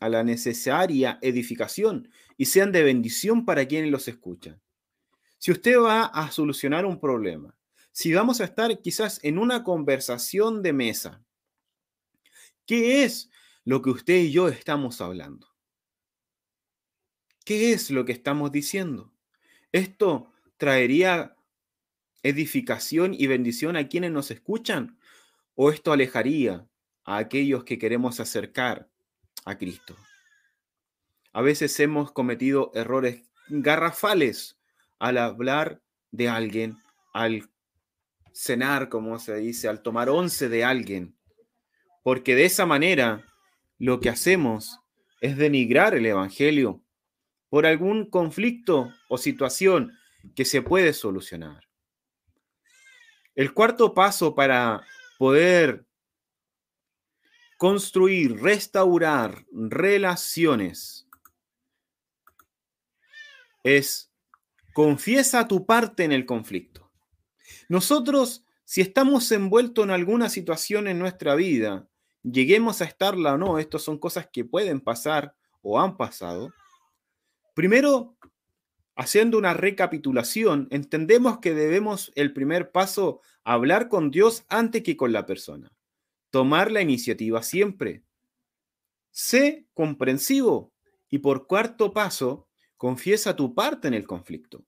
a 0.00 0.08
la 0.08 0.22
necesaria 0.22 1.18
edificación 1.20 2.08
y 2.36 2.44
sean 2.46 2.70
de 2.70 2.84
bendición 2.84 3.44
para 3.44 3.66
quienes 3.66 3.90
los 3.90 4.06
escuchan. 4.06 4.62
Si 5.38 5.50
usted 5.50 5.80
va 5.80 6.04
a 6.04 6.30
solucionar 6.30 6.86
un 6.86 7.00
problema, 7.00 7.58
si 7.90 8.14
vamos 8.14 8.40
a 8.40 8.44
estar 8.44 8.80
quizás 8.80 9.18
en 9.24 9.38
una 9.38 9.64
conversación 9.64 10.62
de 10.62 10.72
mesa, 10.72 11.24
¿qué 12.66 13.02
es 13.02 13.30
lo 13.64 13.82
que 13.82 13.90
usted 13.90 14.14
y 14.14 14.30
yo 14.30 14.46
estamos 14.46 15.00
hablando? 15.00 15.48
¿Qué 17.44 17.72
es 17.72 17.90
lo 17.90 18.04
que 18.04 18.12
estamos 18.12 18.52
diciendo? 18.52 19.12
¿Esto 19.72 20.32
traería 20.56 21.34
edificación 22.22 23.12
y 23.12 23.26
bendición 23.26 23.76
a 23.76 23.88
quienes 23.88 24.12
nos 24.12 24.30
escuchan? 24.30 25.00
¿O 25.56 25.72
esto 25.72 25.92
alejaría 25.92 26.68
a 27.04 27.18
aquellos 27.18 27.64
que 27.64 27.78
queremos 27.78 28.20
acercar 28.20 28.88
a 29.44 29.56
Cristo. 29.58 29.96
A 31.32 31.42
veces 31.42 31.78
hemos 31.80 32.12
cometido 32.12 32.70
errores 32.74 33.22
garrafales 33.48 34.58
al 34.98 35.18
hablar 35.18 35.82
de 36.10 36.28
alguien, 36.28 36.78
al 37.12 37.50
cenar, 38.32 38.88
como 38.88 39.18
se 39.18 39.36
dice, 39.36 39.68
al 39.68 39.82
tomar 39.82 40.08
once 40.08 40.48
de 40.48 40.64
alguien, 40.64 41.16
porque 42.02 42.34
de 42.34 42.44
esa 42.44 42.66
manera 42.66 43.24
lo 43.78 44.00
que 44.00 44.08
hacemos 44.08 44.80
es 45.20 45.36
denigrar 45.36 45.94
el 45.94 46.06
Evangelio 46.06 46.82
por 47.48 47.66
algún 47.66 48.08
conflicto 48.08 48.92
o 49.08 49.18
situación 49.18 49.92
que 50.34 50.44
se 50.44 50.62
puede 50.62 50.92
solucionar. 50.92 51.64
El 53.34 53.52
cuarto 53.52 53.94
paso 53.94 54.34
para 54.34 54.82
poder 55.18 55.84
construir, 57.58 58.40
restaurar 58.40 59.46
relaciones 59.52 61.08
es 63.62 64.12
confiesa 64.74 65.48
tu 65.48 65.64
parte 65.64 66.04
en 66.04 66.12
el 66.12 66.26
conflicto. 66.26 66.90
Nosotros, 67.68 68.44
si 68.64 68.80
estamos 68.80 69.30
envueltos 69.32 69.84
en 69.84 69.90
alguna 69.90 70.28
situación 70.28 70.86
en 70.86 70.98
nuestra 70.98 71.34
vida, 71.34 71.88
lleguemos 72.22 72.82
a 72.82 72.84
estarla 72.84 73.34
o 73.34 73.38
no, 73.38 73.58
estas 73.58 73.82
son 73.82 73.98
cosas 73.98 74.28
que 74.30 74.44
pueden 74.44 74.80
pasar 74.80 75.34
o 75.62 75.80
han 75.80 75.96
pasado. 75.96 76.52
Primero, 77.54 78.16
haciendo 78.96 79.38
una 79.38 79.54
recapitulación, 79.54 80.68
entendemos 80.70 81.38
que 81.38 81.54
debemos 81.54 82.12
el 82.14 82.32
primer 82.32 82.70
paso 82.70 83.20
hablar 83.44 83.88
con 83.88 84.10
Dios 84.10 84.44
antes 84.48 84.82
que 84.82 84.96
con 84.96 85.12
la 85.12 85.24
persona 85.24 85.72
tomar 86.34 86.72
la 86.72 86.82
iniciativa 86.82 87.44
siempre. 87.44 88.02
Sé 89.12 89.68
comprensivo 89.72 90.72
y 91.08 91.18
por 91.18 91.46
cuarto 91.46 91.92
paso, 91.92 92.48
confiesa 92.76 93.36
tu 93.36 93.54
parte 93.54 93.86
en 93.86 93.94
el 93.94 94.04
conflicto. 94.04 94.64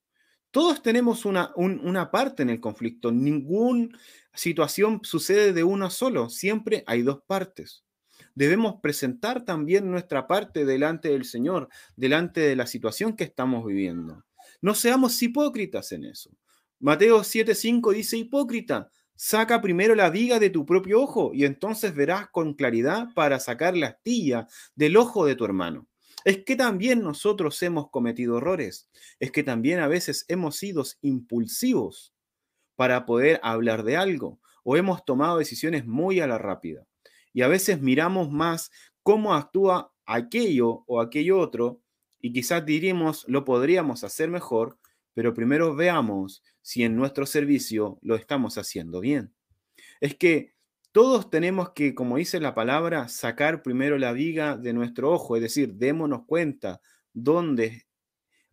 Todos 0.52 0.80
tenemos 0.80 1.24
una, 1.24 1.52
una 1.56 2.12
parte 2.12 2.44
en 2.44 2.50
el 2.50 2.60
conflicto. 2.60 3.10
Ninguna 3.10 3.88
situación 4.32 5.00
sucede 5.02 5.52
de 5.52 5.64
una 5.64 5.90
solo. 5.90 6.30
Siempre 6.30 6.84
hay 6.86 7.02
dos 7.02 7.22
partes. 7.26 7.82
Debemos 8.36 8.76
presentar 8.80 9.44
también 9.44 9.90
nuestra 9.90 10.28
parte 10.28 10.64
delante 10.64 11.08
del 11.08 11.24
Señor, 11.24 11.68
delante 11.96 12.42
de 12.42 12.54
la 12.54 12.68
situación 12.68 13.16
que 13.16 13.24
estamos 13.24 13.66
viviendo. 13.66 14.24
No 14.60 14.76
seamos 14.76 15.20
hipócritas 15.20 15.90
en 15.90 16.04
eso. 16.04 16.30
Mateo 16.78 17.24
7:5 17.24 17.92
dice, 17.92 18.18
hipócrita, 18.18 18.88
Saca 19.16 19.62
primero 19.62 19.94
la 19.94 20.10
viga 20.10 20.38
de 20.38 20.50
tu 20.50 20.66
propio 20.66 21.00
ojo 21.00 21.32
y 21.32 21.44
entonces 21.44 21.94
verás 21.94 22.28
con 22.28 22.54
claridad 22.54 23.08
para 23.14 23.40
sacar 23.40 23.76
la 23.76 23.88
astilla 23.88 24.46
del 24.74 24.96
ojo 24.96 25.24
de 25.24 25.34
tu 25.34 25.44
hermano. 25.44 25.88
Es 26.24 26.44
que 26.44 26.56
también 26.56 27.02
nosotros 27.02 27.62
hemos 27.62 27.90
cometido 27.90 28.38
errores. 28.38 28.90
Es 29.18 29.30
que 29.30 29.42
también 29.42 29.80
a 29.80 29.88
veces 29.88 30.24
hemos 30.28 30.56
sido 30.56 30.84
impulsivos 31.00 32.12
para 32.74 33.06
poder 33.06 33.40
hablar 33.42 33.84
de 33.84 33.96
algo 33.96 34.38
o 34.62 34.76
hemos 34.76 35.04
tomado 35.04 35.38
decisiones 35.38 35.86
muy 35.86 36.20
a 36.20 36.26
la 36.26 36.36
rápida. 36.36 36.86
Y 37.32 37.42
a 37.42 37.48
veces 37.48 37.80
miramos 37.80 38.30
más 38.30 38.70
cómo 39.02 39.34
actúa 39.34 39.92
aquello 40.04 40.84
o 40.86 41.00
aquello 41.00 41.38
otro 41.38 41.80
y 42.20 42.32
quizás 42.32 42.66
diríamos 42.66 43.24
lo 43.28 43.44
podríamos 43.44 44.04
hacer 44.04 44.28
mejor, 44.28 44.78
pero 45.14 45.32
primero 45.32 45.74
veamos 45.74 46.42
si 46.66 46.82
en 46.82 46.96
nuestro 46.96 47.26
servicio 47.26 47.96
lo 48.02 48.16
estamos 48.16 48.58
haciendo 48.58 49.00
bien. 49.00 49.32
Es 50.00 50.16
que 50.16 50.56
todos 50.90 51.30
tenemos 51.30 51.70
que, 51.70 51.94
como 51.94 52.16
dice 52.16 52.40
la 52.40 52.56
palabra, 52.56 53.06
sacar 53.06 53.62
primero 53.62 53.98
la 53.98 54.12
viga 54.12 54.56
de 54.56 54.72
nuestro 54.72 55.12
ojo, 55.12 55.36
es 55.36 55.42
decir, 55.42 55.74
démonos 55.74 56.22
cuenta 56.26 56.80
dónde 57.12 57.86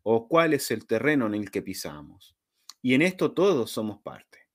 o 0.03 0.27
cuál 0.27 0.53
es 0.53 0.69
el 0.69 0.85
terreno 0.85 1.25
en 1.25 1.33
el 1.33 1.49
que 1.49 1.63
pisamos. 1.63 2.35
Y 2.83 2.93
en 2.93 3.01
esto 3.01 3.31
todos 3.31 3.71
somos 3.71 3.99
parte. 4.03 4.47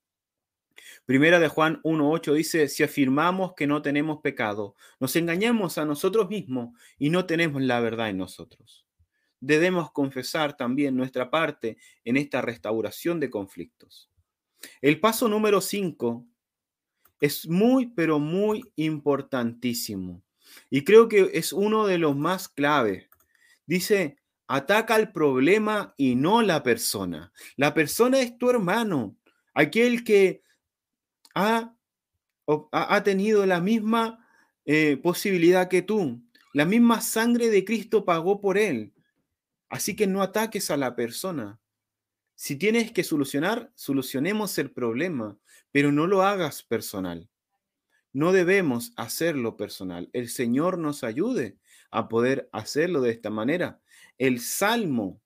Primera 1.04 1.40
de 1.40 1.48
Juan 1.48 1.80
1.8 1.82 2.34
dice, 2.34 2.68
si 2.68 2.84
afirmamos 2.84 3.54
que 3.56 3.66
no 3.66 3.82
tenemos 3.82 4.20
pecado, 4.22 4.76
nos 5.00 5.16
engañamos 5.16 5.78
a 5.78 5.84
nosotros 5.84 6.28
mismos 6.28 6.78
y 6.96 7.10
no 7.10 7.26
tenemos 7.26 7.60
la 7.60 7.80
verdad 7.80 8.08
en 8.08 8.18
nosotros. 8.18 8.87
Debemos 9.40 9.92
confesar 9.92 10.56
también 10.56 10.96
nuestra 10.96 11.30
parte 11.30 11.78
en 12.04 12.16
esta 12.16 12.42
restauración 12.42 13.20
de 13.20 13.30
conflictos. 13.30 14.10
El 14.80 15.00
paso 15.00 15.28
número 15.28 15.60
5 15.60 16.26
es 17.20 17.48
muy, 17.48 17.86
pero 17.86 18.18
muy 18.18 18.64
importantísimo. 18.76 20.22
Y 20.70 20.84
creo 20.84 21.08
que 21.08 21.30
es 21.34 21.52
uno 21.52 21.86
de 21.86 21.98
los 21.98 22.16
más 22.16 22.48
claves. 22.48 23.08
Dice, 23.66 24.18
ataca 24.46 24.94
al 24.94 25.12
problema 25.12 25.94
y 25.96 26.14
no 26.14 26.42
la 26.42 26.62
persona. 26.62 27.32
La 27.56 27.74
persona 27.74 28.20
es 28.20 28.38
tu 28.38 28.50
hermano, 28.50 29.16
aquel 29.54 30.04
que 30.04 30.42
ha, 31.34 31.76
ha 32.72 33.02
tenido 33.04 33.44
la 33.46 33.60
misma 33.60 34.26
eh, 34.64 34.96
posibilidad 34.96 35.68
que 35.68 35.82
tú. 35.82 36.20
La 36.52 36.64
misma 36.64 37.00
sangre 37.00 37.48
de 37.48 37.64
Cristo 37.64 38.04
pagó 38.04 38.40
por 38.40 38.58
él. 38.58 38.92
Así 39.68 39.96
que 39.96 40.06
no 40.06 40.22
ataques 40.22 40.70
a 40.70 40.76
la 40.76 40.96
persona. 40.96 41.60
Si 42.34 42.56
tienes 42.56 42.92
que 42.92 43.04
solucionar, 43.04 43.72
solucionemos 43.74 44.58
el 44.58 44.70
problema, 44.70 45.36
pero 45.72 45.92
no 45.92 46.06
lo 46.06 46.22
hagas 46.22 46.62
personal. 46.62 47.28
No 48.12 48.32
debemos 48.32 48.92
hacerlo 48.96 49.56
personal. 49.56 50.08
El 50.12 50.28
Señor 50.28 50.78
nos 50.78 51.04
ayude 51.04 51.58
a 51.90 52.08
poder 52.08 52.48
hacerlo 52.52 53.00
de 53.00 53.10
esta 53.10 53.30
manera. 53.30 53.80
El 54.16 54.40
Salmo 54.40 55.20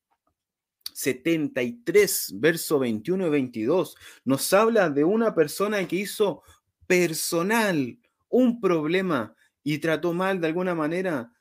73, 0.92 2.35
verso 2.37 2.78
21 2.78 3.26
y 3.26 3.31
22, 3.31 3.96
nos 4.24 4.52
habla 4.52 4.90
de 4.90 5.05
una 5.05 5.35
persona 5.35 5.87
que 5.87 5.96
hizo 5.96 6.42
personal 6.87 7.98
un 8.28 8.61
problema 8.61 9.35
y 9.62 9.78
trató 9.78 10.12
mal 10.12 10.40
de 10.40 10.48
alguna 10.48 10.74
manera 10.74 11.33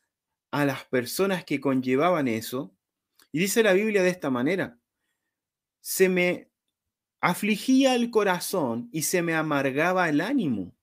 a 0.51 0.65
las 0.65 0.85
personas 0.85 1.43
que 1.43 1.59
conllevaban 1.59 2.27
eso. 2.27 2.75
Y 3.31 3.39
dice 3.39 3.63
la 3.63 3.73
Biblia 3.73 4.03
de 4.03 4.09
esta 4.09 4.29
manera, 4.29 4.79
se 5.79 6.09
me 6.09 6.51
afligía 7.21 7.95
el 7.95 8.11
corazón 8.11 8.89
y 8.91 9.03
se 9.03 9.21
me 9.21 9.33
amargaba 9.33 10.09
el 10.09 10.21
ánimo. 10.21 10.75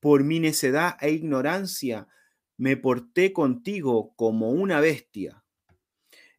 Por 0.00 0.24
mi 0.24 0.40
necedad 0.40 0.96
e 1.00 1.10
ignorancia 1.12 2.08
me 2.56 2.76
porté 2.76 3.32
contigo 3.32 4.14
como 4.16 4.50
una 4.50 4.80
bestia. 4.80 5.44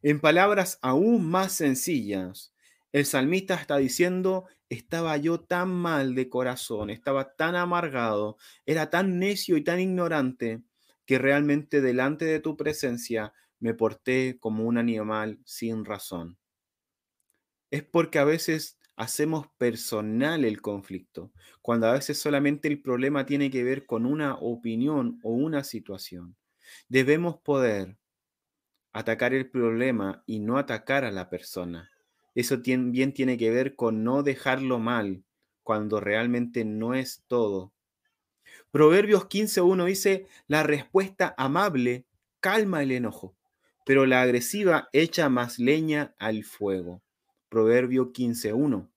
En 0.02 0.20
palabras 0.20 0.78
aún 0.82 1.28
más 1.28 1.52
sencillas, 1.52 2.54
el 2.92 3.06
salmista 3.06 3.54
está 3.54 3.78
diciendo, 3.78 4.46
estaba 4.68 5.16
yo 5.16 5.40
tan 5.40 5.70
mal 5.70 6.14
de 6.14 6.28
corazón, 6.28 6.90
estaba 6.90 7.34
tan 7.34 7.56
amargado, 7.56 8.36
era 8.66 8.90
tan 8.90 9.18
necio 9.18 9.56
y 9.56 9.64
tan 9.64 9.80
ignorante, 9.80 10.62
que 11.06 11.18
realmente 11.18 11.80
delante 11.80 12.24
de 12.24 12.40
tu 12.40 12.56
presencia 12.56 13.32
me 13.64 13.72
porté 13.72 14.36
como 14.38 14.66
un 14.66 14.76
animal 14.76 15.40
sin 15.46 15.86
razón. 15.86 16.36
Es 17.70 17.82
porque 17.82 18.18
a 18.18 18.24
veces 18.24 18.78
hacemos 18.94 19.46
personal 19.56 20.44
el 20.44 20.60
conflicto, 20.60 21.32
cuando 21.62 21.86
a 21.86 21.94
veces 21.94 22.18
solamente 22.18 22.68
el 22.68 22.82
problema 22.82 23.24
tiene 23.24 23.50
que 23.50 23.64
ver 23.64 23.86
con 23.86 24.04
una 24.04 24.34
opinión 24.34 25.18
o 25.22 25.30
una 25.30 25.64
situación. 25.64 26.36
Debemos 26.90 27.38
poder 27.38 27.96
atacar 28.92 29.32
el 29.32 29.48
problema 29.48 30.22
y 30.26 30.40
no 30.40 30.58
atacar 30.58 31.06
a 31.06 31.10
la 31.10 31.30
persona. 31.30 31.90
Eso 32.34 32.58
bien 32.58 33.14
tiene 33.14 33.38
que 33.38 33.50
ver 33.50 33.76
con 33.76 34.04
no 34.04 34.22
dejarlo 34.22 34.78
mal 34.78 35.24
cuando 35.62 36.00
realmente 36.00 36.66
no 36.66 36.92
es 36.92 37.24
todo. 37.28 37.72
Proverbios 38.70 39.24
15.1 39.26 39.86
dice, 39.86 40.26
la 40.48 40.64
respuesta 40.64 41.34
amable 41.38 42.04
calma 42.40 42.82
el 42.82 42.92
enojo, 42.92 43.34
pero 43.84 44.06
la 44.06 44.22
agresiva 44.22 44.88
echa 44.92 45.28
más 45.28 45.58
leña 45.58 46.14
al 46.18 46.44
fuego. 46.44 47.02
Proverbio 47.48 48.12
15.1. 48.12 48.88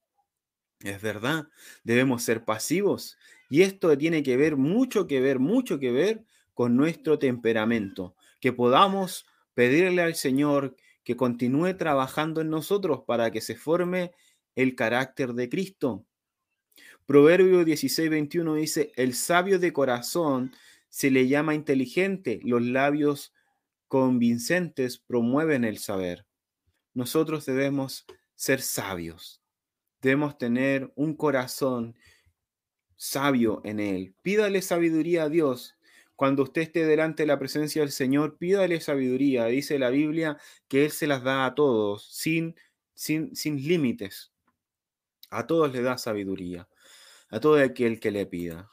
Es 0.82 1.02
verdad, 1.02 1.50
debemos 1.84 2.24
ser 2.24 2.46
pasivos 2.46 3.18
y 3.50 3.62
esto 3.62 3.98
tiene 3.98 4.24
que 4.24 4.38
ver 4.38 4.58
mucho 4.58 5.08
que 5.08 5.20
ver, 5.22 5.40
mucho 5.40 5.80
que 5.80 5.92
ver 5.92 6.24
con 6.54 6.76
nuestro 6.76 7.20
temperamento, 7.20 8.16
que 8.40 8.54
podamos 8.54 9.26
pedirle 9.54 10.02
al 10.02 10.16
Señor 10.16 10.76
que 11.04 11.16
continúe 11.16 11.76
trabajando 11.78 12.42
en 12.42 12.50
nosotros 12.50 13.02
para 13.08 13.32
que 13.32 13.42
se 13.42 13.56
forme 13.56 14.12
el 14.56 14.76
carácter 14.76 15.34
de 15.34 15.50
Cristo. 15.50 16.06
Proverbio 17.06 17.64
16, 17.64 18.10
21 18.10 18.56
dice, 18.56 18.92
el 18.96 19.14
sabio 19.14 19.60
de 19.60 19.72
corazón 19.72 20.52
se 20.90 21.10
le 21.10 21.28
llama 21.28 21.56
inteligente, 21.56 22.40
los 22.44 22.62
labios 22.62 23.34
convincentes 23.88 24.98
promueven 24.98 25.64
el 25.64 25.78
saber. 25.78 26.26
Nosotros 26.94 27.46
debemos 27.46 28.06
ser 28.36 28.62
sabios, 28.62 29.42
debemos 30.02 30.38
tener 30.38 30.92
un 30.96 31.16
corazón 31.16 31.96
sabio 32.96 33.62
en 33.64 33.80
él. 33.80 34.16
Pídale 34.22 34.62
sabiduría 34.62 35.24
a 35.24 35.30
Dios 35.30 35.78
cuando 36.18 36.42
usted 36.42 36.64
esté 36.64 36.84
delante 36.84 37.24
de 37.24 37.28
la 37.28 37.38
presencia 37.38 37.84
del 37.84 37.92
Señor, 37.92 38.40
pídale 38.40 38.82
sabiduría. 38.82 39.46
Dice 39.46 39.78
la 39.78 39.92
Biblia 39.92 40.40
que 40.68 40.86
Él 40.86 40.92
se 40.92 41.06
las 41.06 41.22
da 41.22 41.46
a 41.46 41.54
todos, 41.54 42.08
sin, 42.12 42.56
sin, 42.96 43.36
sin 43.36 43.58
límites. 43.58 44.34
A 45.30 45.46
todos 45.46 45.72
le 45.72 45.84
da 45.84 46.00
sabiduría, 46.00 46.68
a 47.30 47.40
todo 47.40 47.62
aquel 47.62 48.00
que 48.00 48.10
le 48.10 48.26
pida. 48.26 48.72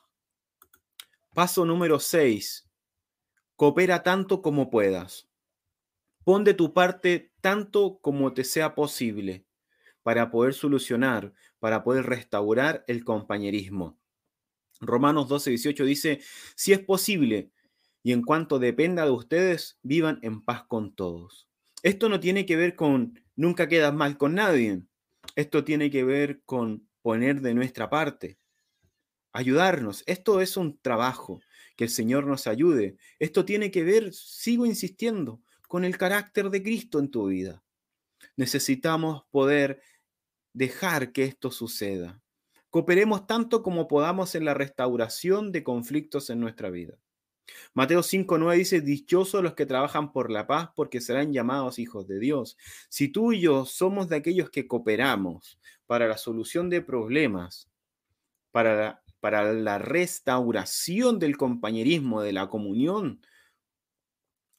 Paso 1.35 1.67
número 1.67 2.01
6. 2.01 2.67
Coopera 3.57 4.03
tanto 4.03 4.43
como 4.43 4.69
puedas. 4.69 5.29
Pon 6.25 6.43
de 6.43 6.55
tu 6.55 6.73
parte 6.73 7.33
tanto 7.41 7.99
como 8.01 8.33
te 8.33 8.43
sea 8.43 8.75
posible 8.75 9.47
para 10.03 10.31
poder 10.31 10.55
solucionar, 10.55 11.33
para 11.61 11.85
poder 11.85 12.07
restaurar 12.07 12.85
el 12.89 13.05
compañerismo. 13.05 13.97
Romanos 14.81 15.29
12, 15.29 15.51
18 15.51 15.85
dice, 15.85 16.21
si 16.57 16.73
es 16.73 16.81
posible, 16.81 17.53
y 18.03 18.13
en 18.13 18.23
cuanto 18.23 18.59
dependa 18.59 19.05
de 19.05 19.13
ustedes, 19.13 19.79
vivan 19.83 20.19
en 20.23 20.43
paz 20.43 20.65
con 20.65 20.95
todos. 20.95 21.49
Esto 21.83 22.09
no 22.09 22.21
tiene 22.21 22.47
que 22.47 22.57
ver 22.57 22.75
con 22.75 23.21
nunca 23.37 23.69
quedas 23.69 23.95
mal 23.95 24.19
con 24.19 24.35
nadie. 24.35 24.83
Esto 25.37 25.65
tiene 25.65 25.91
que 25.91 26.05
ver 26.05 26.43
con 26.45 26.89
poner 27.03 27.41
de 27.41 27.55
nuestra 27.55 27.89
parte, 27.89 28.39
ayudarnos. 29.33 30.03
Esto 30.07 30.41
es 30.41 30.57
un 30.57 30.79
trabajo, 30.81 31.41
que 31.77 31.85
el 31.85 31.91
Señor 31.91 32.27
nos 32.27 32.47
ayude. 32.47 32.97
Esto 33.19 33.45
tiene 33.45 33.71
que 33.71 33.85
ver, 33.85 34.13
sigo 34.13 34.67
insistiendo, 34.67 35.43
con 35.69 35.85
el 35.85 35.99
carácter 35.99 36.51
de 36.51 36.63
Cristo 36.63 36.99
en 36.99 37.11
tu 37.11 37.27
vida. 37.27 37.63
Necesitamos 38.37 39.25
poder 39.31 39.83
dejar 40.53 41.13
que 41.13 41.25
esto 41.25 41.51
suceda. 41.51 42.21
Cooperemos 42.71 43.27
tanto 43.27 43.63
como 43.63 43.87
podamos 43.87 44.35
en 44.35 44.45
la 44.45 44.55
restauración 44.55 45.53
de 45.53 45.63
conflictos 45.63 46.31
en 46.31 46.41
nuestra 46.41 46.71
vida. 46.71 46.99
Mateo 47.75 48.01
5.9 48.01 48.57
dice, 48.57 48.81
dichosos 48.81 49.43
los 49.43 49.55
que 49.55 49.67
trabajan 49.67 50.13
por 50.13 50.31
la 50.31 50.47
paz 50.47 50.71
porque 50.75 51.01
serán 51.01 51.33
llamados 51.33 51.79
hijos 51.79 52.07
de 52.09 52.19
Dios. 52.19 52.57
Si 52.89 53.09
tú 53.09 53.33
y 53.33 53.41
yo 53.41 53.67
somos 53.67 54.09
de 54.09 54.17
aquellos 54.17 54.51
que 54.51 54.67
cooperamos 54.67 55.61
para 55.87 56.09
la 56.09 56.17
solución 56.17 56.71
de 56.71 56.81
problemas, 56.81 57.69
para 58.51 58.77
la, 58.77 59.04
para 59.25 59.55
la 59.55 59.79
restauración 59.79 61.19
del 61.19 61.39
compañerismo, 61.39 62.21
de 62.21 62.35
la 62.35 62.51
comunión, 62.51 63.23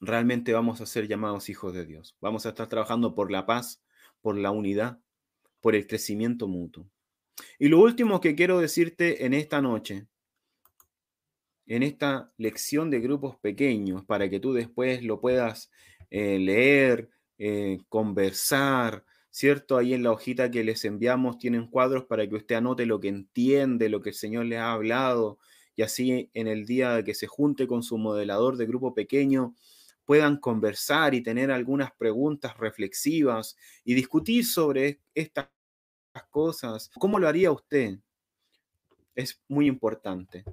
realmente 0.00 0.52
vamos 0.52 0.80
a 0.80 0.86
ser 0.86 1.06
llamados 1.06 1.48
hijos 1.48 1.72
de 1.72 1.86
Dios. 1.86 2.16
Vamos 2.20 2.46
a 2.46 2.48
estar 2.48 2.68
trabajando 2.68 3.14
por 3.14 3.30
la 3.30 3.46
paz, 3.46 3.80
por 4.20 4.36
la 4.36 4.50
unidad, 4.50 4.98
por 5.60 5.76
el 5.76 5.86
crecimiento 5.86 6.48
mutuo. 6.48 6.90
Y 7.60 7.68
lo 7.68 7.78
último 7.78 8.20
que 8.20 8.34
quiero 8.34 8.58
decirte 8.58 9.24
en 9.24 9.34
esta 9.34 9.62
noche, 9.62 10.08
en 11.66 11.84
esta 11.84 12.32
lección 12.36 12.90
de 12.90 12.98
grupos 12.98 13.36
pequeños, 13.36 14.04
para 14.04 14.28
que 14.28 14.40
tú 14.40 14.52
después 14.52 15.00
lo 15.04 15.20
puedas 15.20 15.70
eh, 16.10 16.40
leer, 16.40 17.08
eh, 17.38 17.78
conversar, 17.88 19.04
¿cierto? 19.36 19.76
Ahí 19.76 19.92
en 19.92 20.02
la 20.02 20.12
hojita 20.12 20.50
que 20.50 20.64
les 20.64 20.86
enviamos 20.86 21.36
tienen 21.36 21.66
cuadros 21.66 22.06
para 22.06 22.26
que 22.26 22.36
usted 22.36 22.54
anote 22.54 22.86
lo 22.86 23.00
que 23.00 23.08
entiende, 23.08 23.90
lo 23.90 24.00
que 24.00 24.08
el 24.08 24.14
Señor 24.14 24.46
le 24.46 24.56
ha 24.56 24.72
hablado, 24.72 25.38
y 25.74 25.82
así 25.82 26.30
en 26.32 26.46
el 26.48 26.64
día 26.64 27.04
que 27.04 27.12
se 27.12 27.26
junte 27.26 27.66
con 27.66 27.82
su 27.82 27.98
modelador 27.98 28.56
de 28.56 28.64
grupo 28.64 28.94
pequeño, 28.94 29.54
puedan 30.06 30.38
conversar 30.38 31.14
y 31.14 31.22
tener 31.22 31.50
algunas 31.50 31.92
preguntas 31.98 32.56
reflexivas 32.56 33.58
y 33.84 33.92
discutir 33.92 34.46
sobre 34.46 35.02
estas 35.14 35.50
cosas. 36.30 36.90
¿Cómo 36.98 37.18
lo 37.18 37.28
haría 37.28 37.52
usted? 37.52 37.98
Es 39.14 39.42
muy 39.48 39.66
importante. 39.66 40.44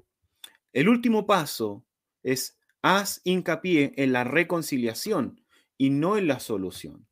El 0.74 0.90
último 0.90 1.26
paso 1.26 1.86
es 2.22 2.60
haz 2.82 3.22
hincapié 3.24 3.94
en 3.96 4.12
la 4.12 4.26
reconciliación 4.26 5.42
y 5.78 5.90
no 5.90 6.18
en 6.18 6.28
la 6.28 6.42
solución. 6.42 7.08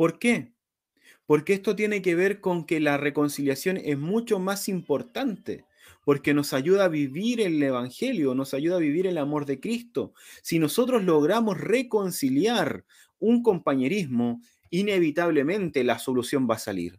¿Por 0.00 0.18
qué? 0.18 0.54
Porque 1.26 1.52
esto 1.52 1.76
tiene 1.76 2.00
que 2.00 2.14
ver 2.14 2.40
con 2.40 2.64
que 2.64 2.80
la 2.80 2.96
reconciliación 2.96 3.76
es 3.76 3.98
mucho 3.98 4.38
más 4.38 4.66
importante 4.66 5.66
porque 6.06 6.32
nos 6.32 6.54
ayuda 6.54 6.86
a 6.86 6.88
vivir 6.88 7.42
el 7.42 7.62
Evangelio, 7.62 8.34
nos 8.34 8.54
ayuda 8.54 8.76
a 8.76 8.78
vivir 8.78 9.06
el 9.06 9.18
amor 9.18 9.44
de 9.44 9.60
Cristo. 9.60 10.14
Si 10.42 10.58
nosotros 10.58 11.04
logramos 11.04 11.60
reconciliar 11.60 12.86
un 13.18 13.42
compañerismo, 13.42 14.40
inevitablemente 14.70 15.84
la 15.84 15.98
solución 15.98 16.48
va 16.50 16.54
a 16.54 16.60
salir. 16.60 16.98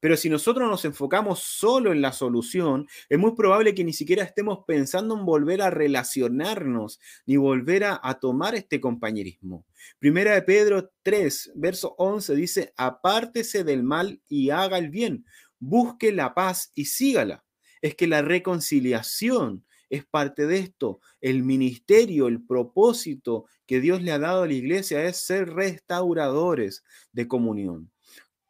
Pero 0.00 0.16
si 0.16 0.28
nosotros 0.30 0.68
nos 0.68 0.84
enfocamos 0.84 1.40
solo 1.40 1.92
en 1.92 2.00
la 2.00 2.12
solución, 2.12 2.86
es 3.08 3.18
muy 3.18 3.34
probable 3.34 3.74
que 3.74 3.84
ni 3.84 3.92
siquiera 3.92 4.22
estemos 4.22 4.60
pensando 4.66 5.16
en 5.16 5.24
volver 5.24 5.62
a 5.62 5.70
relacionarnos 5.70 7.00
ni 7.26 7.36
volver 7.36 7.84
a, 7.84 8.18
tomar 8.20 8.54
este 8.54 8.80
compañerismo. 8.80 9.64
Primera 9.98 10.34
de 10.34 10.42
Pedro 10.42 10.90
3, 11.02 11.52
verso 11.56 11.94
11 11.98 12.34
dice, 12.34 12.72
apártese 12.76 13.64
del 13.64 13.82
mal 13.82 14.20
y 14.28 14.50
haga 14.50 14.78
el 14.78 14.90
bien, 14.90 15.24
busque 15.58 16.12
la 16.12 16.34
paz 16.34 16.72
y 16.74 16.86
sígala 16.86 17.44
es 17.82 17.94
que 17.94 18.06
la 18.06 18.22
reconciliación 18.22 19.64
es 19.90 20.04
parte 20.04 20.46
de 20.46 20.58
esto. 20.58 21.00
El 21.20 21.42
ministerio, 21.42 22.28
el 22.28 22.44
propósito 22.44 23.46
que 23.66 23.80
Dios 23.80 24.02
le 24.02 24.12
ha 24.12 24.18
dado 24.18 24.42
a 24.42 24.46
la 24.46 24.52
iglesia 24.52 25.04
es 25.04 25.18
ser 25.18 25.50
restauradores 25.50 26.84
de 27.12 27.28
comunión. 27.28 27.90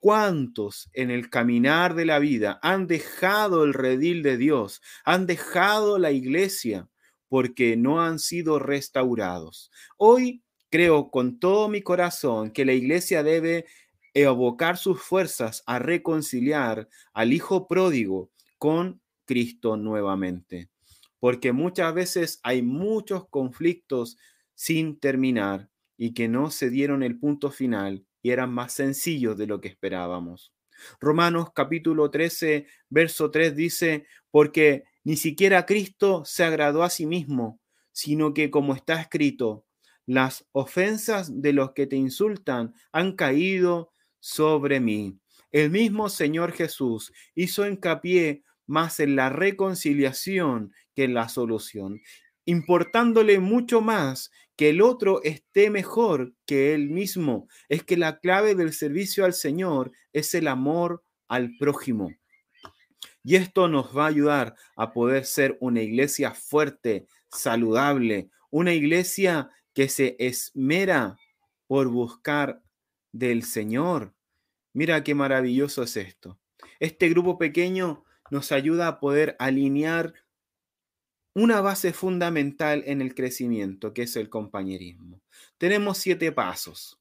¿Cuántos 0.01 0.89
en 0.93 1.11
el 1.11 1.29
caminar 1.29 1.95
de 1.95 2.05
la 2.05 2.21
vida 2.21 2.61
han 2.63 2.87
dejado 2.87 3.65
el 3.65 3.75
redil 3.75 4.23
de 4.23 4.37
Dios, 4.37 4.81
han 5.05 5.27
dejado 5.27 5.99
la 5.99 6.13
iglesia 6.13 6.89
porque 7.29 7.77
no 7.77 8.01
han 8.01 8.21
sido 8.21 8.61
restaurados? 8.61 9.73
Hoy 9.97 10.45
creo 10.71 11.11
con 11.11 11.41
todo 11.41 11.69
mi 11.69 11.83
corazón 11.83 12.53
que 12.53 12.65
la 12.65 12.75
iglesia 12.75 13.25
debe 13.25 13.67
evocar 14.15 14.77
sus 14.77 15.03
fuerzas 15.03 15.65
a 15.67 15.81
reconciliar 15.81 16.89
al 17.13 17.33
hijo 17.33 17.67
pródigo 17.67 18.31
con 18.59 19.01
Cristo 19.25 19.77
nuevamente. 19.77 20.71
Porque 21.19 21.53
muchas 21.53 21.93
veces 21.93 22.39
hay 22.45 22.63
muchos 22.63 23.29
conflictos 23.29 24.17
sin 24.55 24.99
terminar 25.01 25.71
y 25.97 26.15
que 26.15 26.29
no 26.29 26.53
se 26.53 26.71
dieron 26.71 27.03
el 27.03 27.19
punto 27.19 27.51
final 27.51 28.07
y 28.23 28.31
eran 28.31 28.53
más 28.53 28.73
sencillos 28.73 29.37
de 29.37 29.47
lo 29.47 29.61
que 29.61 29.69
esperábamos. 29.69 30.53
Romanos 31.01 31.49
capítulo 31.55 32.11
13, 32.11 32.67
verso 32.89 33.31
3 33.31 33.55
dice, 33.55 34.07
porque 34.31 34.85
ni 35.05 35.17
siquiera 35.17 35.67
Cristo 35.67 36.25
se 36.25 36.45
agradó 36.45 36.83
a 36.83 36.91
sí 36.91 37.07
mismo, 37.07 37.61
sino 37.93 38.35
que 38.35 38.51
como 38.51 38.75
está 38.75 39.01
escrito, 39.01 39.65
las 40.07 40.47
ofensas 40.53 41.43
de 41.43 41.53
los 41.53 41.73
que 41.73 41.87
te 41.87 41.97
insultan 41.97 42.75
han 42.93 43.17
caído 43.17 43.93
sobre 44.21 44.81
mí. 44.81 45.19
El 45.51 45.71
mismo 45.71 46.09
Señor 46.09 46.53
Jesús 46.53 47.13
hizo 47.35 47.67
hincapié 47.67 48.43
más 48.67 49.01
en 49.01 49.17
la 49.17 49.31
reconciliación 49.31 50.73
que 50.95 51.05
en 51.05 51.15
la 51.15 51.29
solución, 51.29 52.01
importándole 52.45 53.39
mucho 53.39 53.81
más 53.81 54.31
que 54.59 54.71
el 54.71 54.83
otro 54.83 55.23
esté 55.23 55.71
mejor 55.71 56.35
que 56.45 56.75
él 56.75 56.91
mismo. 56.91 57.47
Es 57.69 57.85
que 57.85 57.97
la 57.97 58.19
clave 58.19 58.57
del 58.57 58.73
servicio 58.73 59.25
al 59.25 59.33
Señor 59.33 59.93
es 60.13 60.35
el 60.35 60.49
amor 60.49 61.05
al 61.29 61.57
prójimo. 61.61 62.11
Y 63.23 63.37
esto 63.37 63.69
nos 63.69 63.97
va 63.97 64.07
a 64.07 64.09
ayudar 64.09 64.57
a 64.75 64.93
poder 64.93 65.27
ser 65.27 65.57
una 65.61 65.81
iglesia 65.81 66.35
fuerte, 66.35 67.07
saludable, 67.31 68.31
una 68.51 68.75
iglesia 68.75 69.49
que 69.75 69.89
se 69.89 70.17
esmera 70.19 71.17
por 71.69 71.87
buscar 71.87 72.61
del 73.13 73.45
Señor. 73.45 74.13
Mira 74.73 75.05
qué 75.05 75.15
maravilloso 75.15 75.85
es 75.85 75.97
esto. 75.97 76.41
Este 76.81 77.09
grupo 77.09 77.39
pequeño 77.39 78.05
nos 78.33 78.51
ayuda 78.51 78.89
a 78.89 78.99
poder 78.99 79.37
alinear 79.39 80.15
una 81.39 81.61
base 81.61 81.93
fundamental 81.93 82.83
en 82.87 83.01
el 83.01 83.15
crecimiento, 83.15 83.93
que 83.93 84.03
es 84.03 84.17
el 84.17 84.29
compañerismo. 84.29 85.21
Tenemos 85.57 85.99
siete 85.99 86.33
pasos 86.33 86.99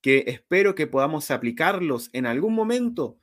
que 0.00 0.24
espero 0.26 0.74
que 0.74 0.86
podamos 0.86 1.30
aplicarlos 1.30 2.10
en 2.12 2.26
algún 2.26 2.54
momento 2.54 3.18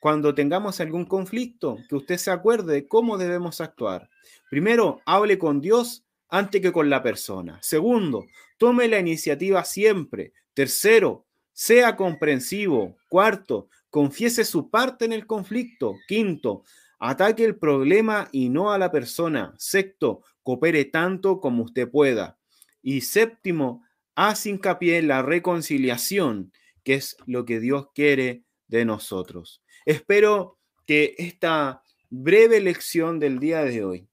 cuando 0.00 0.34
tengamos 0.34 0.80
algún 0.80 1.04
conflicto, 1.04 1.78
que 1.88 1.96
usted 1.96 2.16
se 2.16 2.30
acuerde 2.30 2.74
de 2.74 2.88
cómo 2.88 3.18
debemos 3.18 3.60
actuar. 3.60 4.08
Primero, 4.48 5.00
hable 5.04 5.38
con 5.38 5.60
Dios 5.60 6.04
antes 6.28 6.60
que 6.60 6.72
con 6.72 6.88
la 6.90 7.02
persona. 7.02 7.58
Segundo, 7.62 8.26
tome 8.56 8.86
la 8.86 9.00
iniciativa 9.00 9.64
siempre. 9.64 10.32
Tercero, 10.54 11.26
sea 11.52 11.96
comprensivo. 11.96 12.96
Cuarto, 13.08 13.68
confiese 13.90 14.44
su 14.44 14.70
parte 14.70 15.04
en 15.04 15.12
el 15.12 15.26
conflicto. 15.26 15.96
Quinto, 16.06 16.62
ataque 16.98 17.44
el 17.44 17.56
problema 17.56 18.28
y 18.32 18.48
no 18.48 18.72
a 18.72 18.78
la 18.78 18.90
persona. 18.90 19.54
Sexto, 19.58 20.22
coopere 20.42 20.84
tanto 20.86 21.40
como 21.40 21.64
usted 21.64 21.90
pueda. 21.90 22.38
Y 22.82 23.02
séptimo, 23.02 23.84
hace 24.14 24.50
hincapié 24.50 24.98
en 24.98 25.08
la 25.08 25.22
reconciliación, 25.22 26.52
que 26.82 26.94
es 26.94 27.16
lo 27.26 27.44
que 27.44 27.60
Dios 27.60 27.88
quiere 27.94 28.44
de 28.66 28.84
nosotros. 28.84 29.62
Espero 29.84 30.58
que 30.86 31.14
esta 31.18 31.82
breve 32.10 32.60
lección 32.60 33.18
del 33.18 33.38
día 33.38 33.62
de 33.62 33.84
hoy 33.84 34.08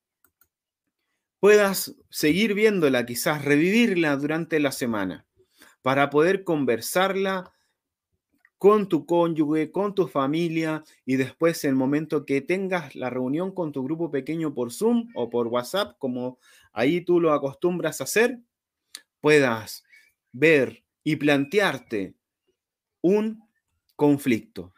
puedas 1.40 1.96
seguir 2.10 2.54
viéndola, 2.54 3.06
quizás 3.06 3.46
revivirla 3.46 4.16
durante 4.18 4.60
la 4.60 4.72
semana, 4.72 5.26
para 5.82 6.10
poder 6.10 6.44
conversarla 6.44 7.54
con 8.58 8.88
tu 8.88 9.06
cónyuge, 9.06 9.72
con 9.72 9.93
tu 9.93 10.08
familia 10.08 10.84
y 11.06 11.18
después 11.18 11.64
el 11.66 11.76
momento 11.76 12.26
que 12.26 12.41
tengas 12.41 12.95
la 12.95 13.10
reunión 13.10 13.51
con 13.53 13.72
tu 13.72 13.84
grupo 13.84 14.12
pequeño 14.12 14.53
por 14.53 14.72
Zoom 14.72 15.10
o 15.14 15.30
por 15.30 15.47
WhatsApp, 15.47 15.97
como 15.99 16.39
ahí 16.74 17.01
tú 17.01 17.20
lo 17.20 17.34
acostumbras 17.34 18.01
a 18.01 18.06
hacer, 18.06 18.39
puedas 19.22 19.84
ver 20.32 20.84
y 21.03 21.18
plantearte 21.18 22.16
un 23.01 23.47
conflicto. 23.95 24.74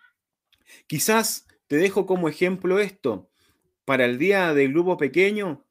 Quizás 0.87 1.47
te 1.67 1.77
dejo 1.77 2.05
como 2.05 2.29
ejemplo 2.29 2.79
esto. 2.79 3.29
Para 3.85 4.05
el 4.05 4.17
día 4.17 4.53
del 4.53 4.73
grupo 4.73 4.97
pequeño, 4.97 5.65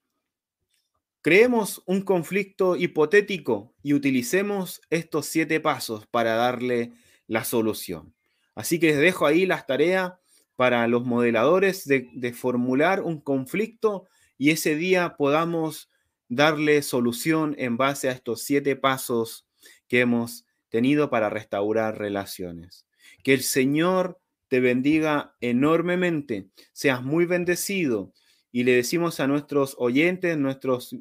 creemos 1.20 1.82
un 1.86 2.02
conflicto 2.02 2.76
hipotético 2.76 3.74
y 3.82 3.92
utilicemos 3.92 4.80
estos 4.90 5.26
siete 5.26 5.60
pasos 5.60 6.06
para 6.06 6.34
darle 6.34 6.92
la 7.26 7.44
solución. 7.44 8.14
Así 8.54 8.78
que 8.78 8.88
les 8.88 8.98
dejo 8.98 9.26
ahí 9.26 9.46
las 9.46 9.66
tareas 9.66 10.14
para 10.56 10.86
los 10.88 11.04
modeladores 11.04 11.86
de, 11.86 12.08
de 12.14 12.32
formular 12.32 13.02
un 13.02 13.20
conflicto 13.20 14.08
y 14.38 14.50
ese 14.50 14.74
día 14.74 15.16
podamos 15.16 15.90
darle 16.28 16.82
solución 16.82 17.54
en 17.58 17.76
base 17.76 18.08
a 18.08 18.12
estos 18.12 18.42
siete 18.42 18.76
pasos 18.76 19.46
que 19.88 20.00
hemos 20.00 20.46
tenido 20.68 21.10
para 21.10 21.30
restaurar 21.30 21.98
relaciones. 21.98 22.86
Que 23.22 23.34
el 23.34 23.42
Señor 23.42 24.18
te 24.48 24.60
bendiga 24.60 25.34
enormemente, 25.40 26.48
seas 26.72 27.02
muy 27.02 27.26
bendecido 27.26 28.12
y 28.52 28.64
le 28.64 28.72
decimos 28.72 29.20
a 29.20 29.26
nuestros 29.26 29.74
oyentes, 29.78 30.36
nuestras 30.38 30.96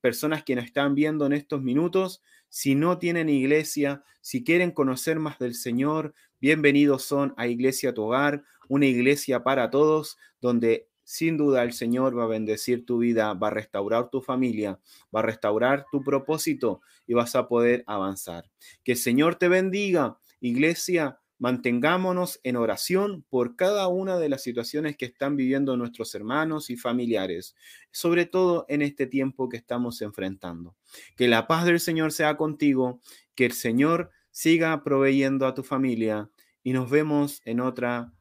personas 0.00 0.44
que 0.44 0.54
nos 0.54 0.64
están 0.64 0.94
viendo 0.94 1.26
en 1.26 1.32
estos 1.32 1.62
minutos, 1.62 2.22
si 2.50 2.74
no 2.74 2.98
tienen 2.98 3.28
iglesia, 3.28 4.02
si 4.20 4.42
quieren 4.42 4.72
conocer 4.72 5.20
más 5.20 5.38
del 5.38 5.54
Señor, 5.54 6.14
bienvenidos 6.40 7.04
son 7.04 7.32
a 7.36 7.46
Iglesia 7.46 7.94
Tu 7.94 8.02
Hogar, 8.02 8.42
una 8.68 8.86
iglesia 8.86 9.44
para 9.44 9.70
todos, 9.70 10.18
donde 10.40 10.88
sin 11.04 11.36
duda 11.36 11.62
el 11.62 11.72
Señor 11.72 12.18
va 12.18 12.24
a 12.24 12.26
bendecir 12.26 12.84
tu 12.84 12.98
vida, 12.98 13.34
va 13.34 13.48
a 13.48 13.52
restaurar 13.52 14.10
tu 14.10 14.20
familia, 14.20 14.80
va 15.14 15.20
a 15.20 15.22
restaurar 15.22 15.86
tu 15.92 16.02
propósito 16.02 16.80
y 17.06 17.14
vas 17.14 17.36
a 17.36 17.46
poder 17.46 17.84
avanzar. 17.86 18.50
Que 18.82 18.92
el 18.92 18.98
Señor 18.98 19.36
te 19.36 19.48
bendiga, 19.48 20.18
iglesia. 20.40 21.20
Mantengámonos 21.40 22.38
en 22.42 22.56
oración 22.56 23.24
por 23.30 23.56
cada 23.56 23.88
una 23.88 24.18
de 24.18 24.28
las 24.28 24.42
situaciones 24.42 24.98
que 24.98 25.06
están 25.06 25.36
viviendo 25.36 25.74
nuestros 25.78 26.14
hermanos 26.14 26.68
y 26.68 26.76
familiares, 26.76 27.56
sobre 27.90 28.26
todo 28.26 28.66
en 28.68 28.82
este 28.82 29.06
tiempo 29.06 29.48
que 29.48 29.56
estamos 29.56 30.02
enfrentando. 30.02 30.76
Que 31.16 31.28
la 31.28 31.46
paz 31.46 31.64
del 31.64 31.80
Señor 31.80 32.12
sea 32.12 32.36
contigo, 32.36 33.00
que 33.34 33.46
el 33.46 33.52
Señor 33.52 34.10
siga 34.30 34.84
proveyendo 34.84 35.46
a 35.46 35.54
tu 35.54 35.62
familia 35.62 36.30
y 36.62 36.74
nos 36.74 36.90
vemos 36.90 37.40
en 37.46 37.60
otra 37.60 38.12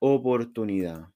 oportunidad. 0.00 1.13